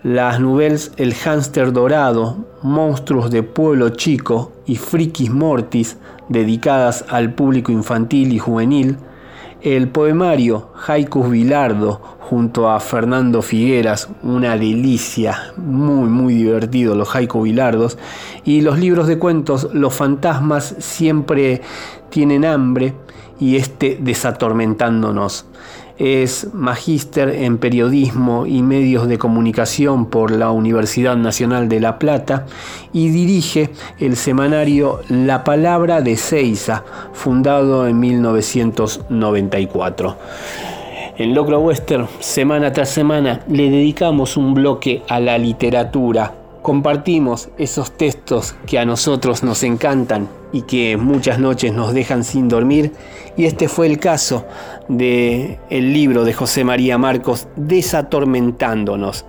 [0.03, 5.97] las novelas El hámster dorado, Monstruos de Pueblo Chico y Frikis Mortis,
[6.27, 8.97] dedicadas al público infantil y juvenil,
[9.61, 17.41] el poemario Haikus Bilardo junto a Fernando Figueras, una delicia, muy muy divertido los haiku
[17.41, 17.97] bilardos,
[18.43, 21.61] y los libros de cuentos Los fantasmas siempre
[22.09, 22.93] tienen hambre
[23.39, 25.45] y este desatormentándonos.
[25.97, 32.47] Es magíster en periodismo y medios de comunicación por la Universidad Nacional de La Plata
[32.91, 36.83] y dirige el semanario La Palabra de Seiza,
[37.13, 40.17] fundado en 1994.
[41.15, 46.33] En Locro Western, semana tras semana, le dedicamos un bloque a la literatura.
[46.63, 52.47] Compartimos esos textos que a nosotros nos encantan y que muchas noches nos dejan sin
[52.47, 52.93] dormir.
[53.35, 54.45] Y este fue el caso
[54.87, 59.25] del el libro de José María Marcos, Desatormentándonos.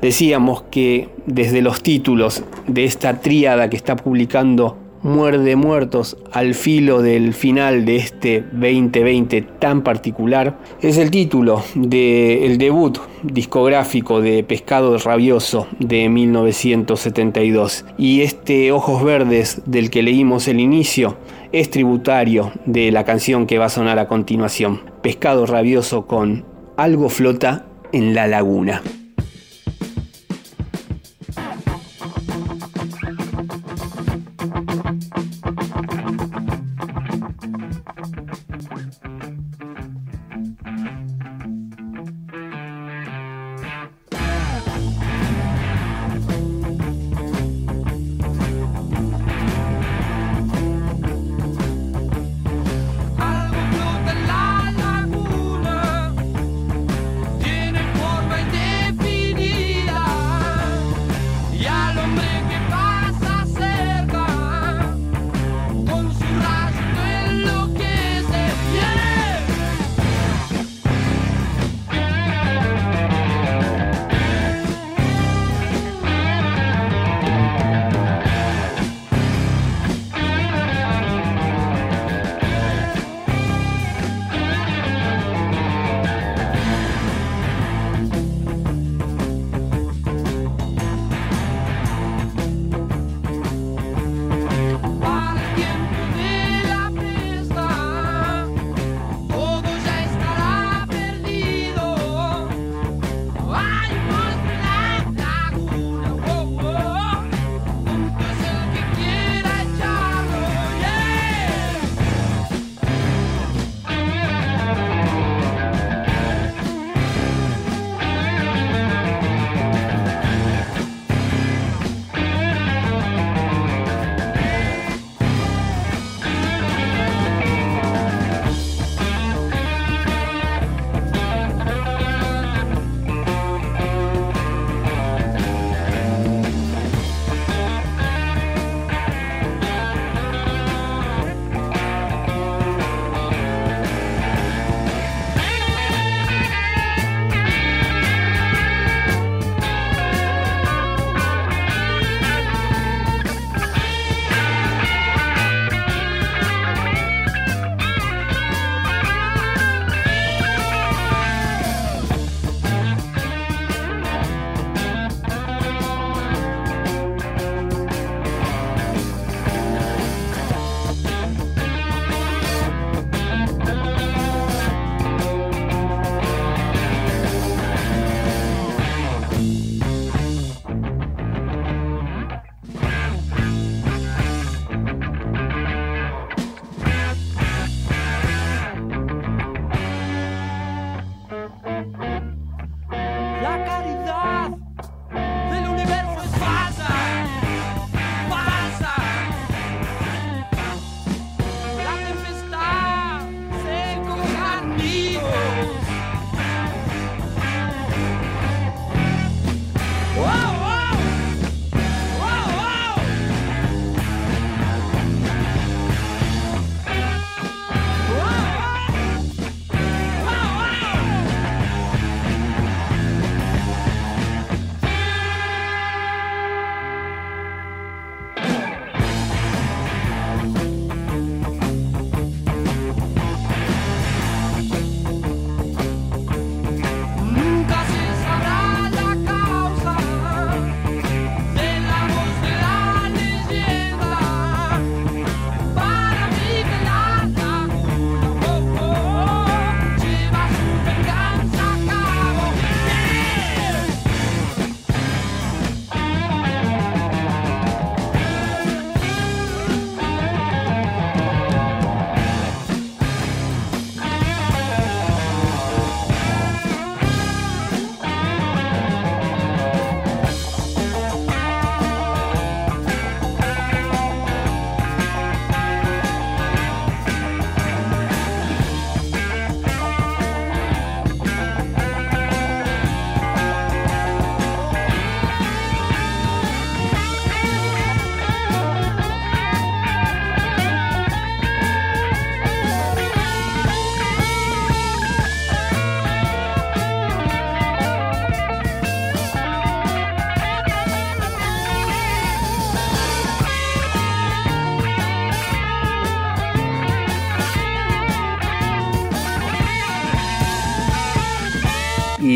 [0.00, 7.02] Decíamos que desde los títulos de esta tríada que está publicando Muerde Muertos al filo
[7.02, 14.96] del final de este 2020 tan particular es el título del debut discográfico de Pescado
[14.98, 21.16] Rabioso de 1972 y este Ojos Verdes del que leímos el inicio
[21.50, 26.44] es tributario de la canción que va a sonar a continuación Pescado Rabioso con
[26.76, 28.82] Algo flota en la laguna.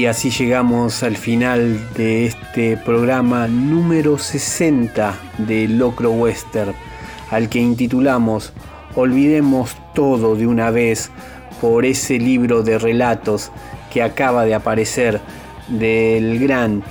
[0.06, 6.76] Y así llegamos al final de este programa número 60 de Locro Western,
[7.32, 8.52] al que intitulamos
[8.94, 11.10] Olvidemos todo de una vez
[11.60, 13.50] por ese libro de relatos
[13.92, 15.20] que acaba de aparecer
[15.66, 16.84] del gran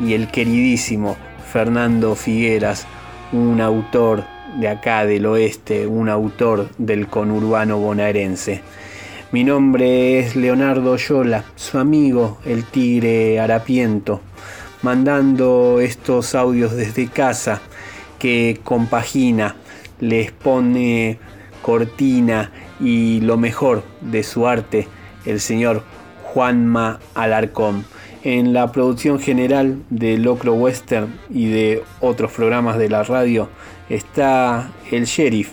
[0.00, 1.18] y el queridísimo
[1.52, 2.86] Fernando Figueras,
[3.32, 4.24] un autor
[4.58, 8.62] de acá del oeste, un autor del conurbano bonaerense.
[9.32, 14.20] Mi nombre es Leonardo Yola, su amigo el tigre harapiento,
[14.82, 17.62] mandando estos audios desde casa
[18.18, 19.56] que compagina,
[20.00, 21.18] les pone
[21.62, 24.86] cortina y lo mejor de su arte,
[25.24, 25.82] el señor
[26.24, 27.86] Juanma Alarcón.
[28.24, 33.48] En la producción general de Locro Western y de otros programas de la radio
[33.88, 35.52] está el sheriff,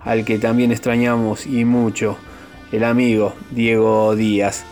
[0.00, 2.18] al que también extrañamos y mucho,
[2.72, 4.64] el amigo Diego Díaz.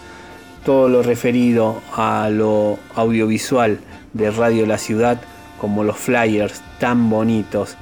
[0.65, 3.79] Todo lo referido a lo audiovisual
[4.13, 5.21] de Radio La Ciudad,
[5.61, 7.77] como los flyers tan bonitos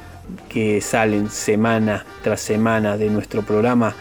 [0.49, 3.95] que salen semana tras semana de nuestro programa,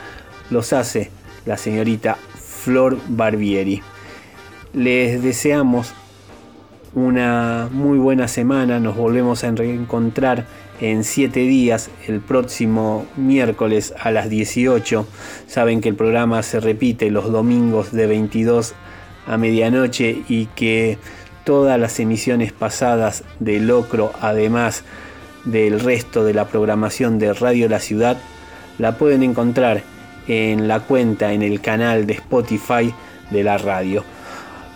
[0.49, 1.11] los hace
[1.45, 3.81] la señorita Flor Barbieri.
[4.73, 5.93] Les deseamos
[6.95, 10.45] una muy buena semana, nos volvemos a reencontrar
[10.81, 15.07] en 7 días, el próximo miércoles a las 18.
[15.47, 18.73] Saben que el programa se repite los domingos de 22
[19.27, 20.97] a medianoche y que
[21.43, 24.83] todas las emisiones pasadas de Locro, además
[25.45, 28.17] del resto de la programación de Radio La Ciudad,
[28.77, 29.83] la pueden encontrar
[30.27, 32.93] en la cuenta, en el canal de Spotify
[33.29, 34.03] de la radio.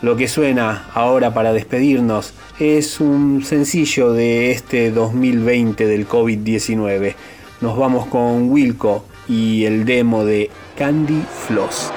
[0.02, 7.16] Lo que suena ahora para despedirnos es un sencillo de este 2020 del COVID-19.
[7.62, 11.92] Nos vamos con Wilco y el demo de Candy Floss.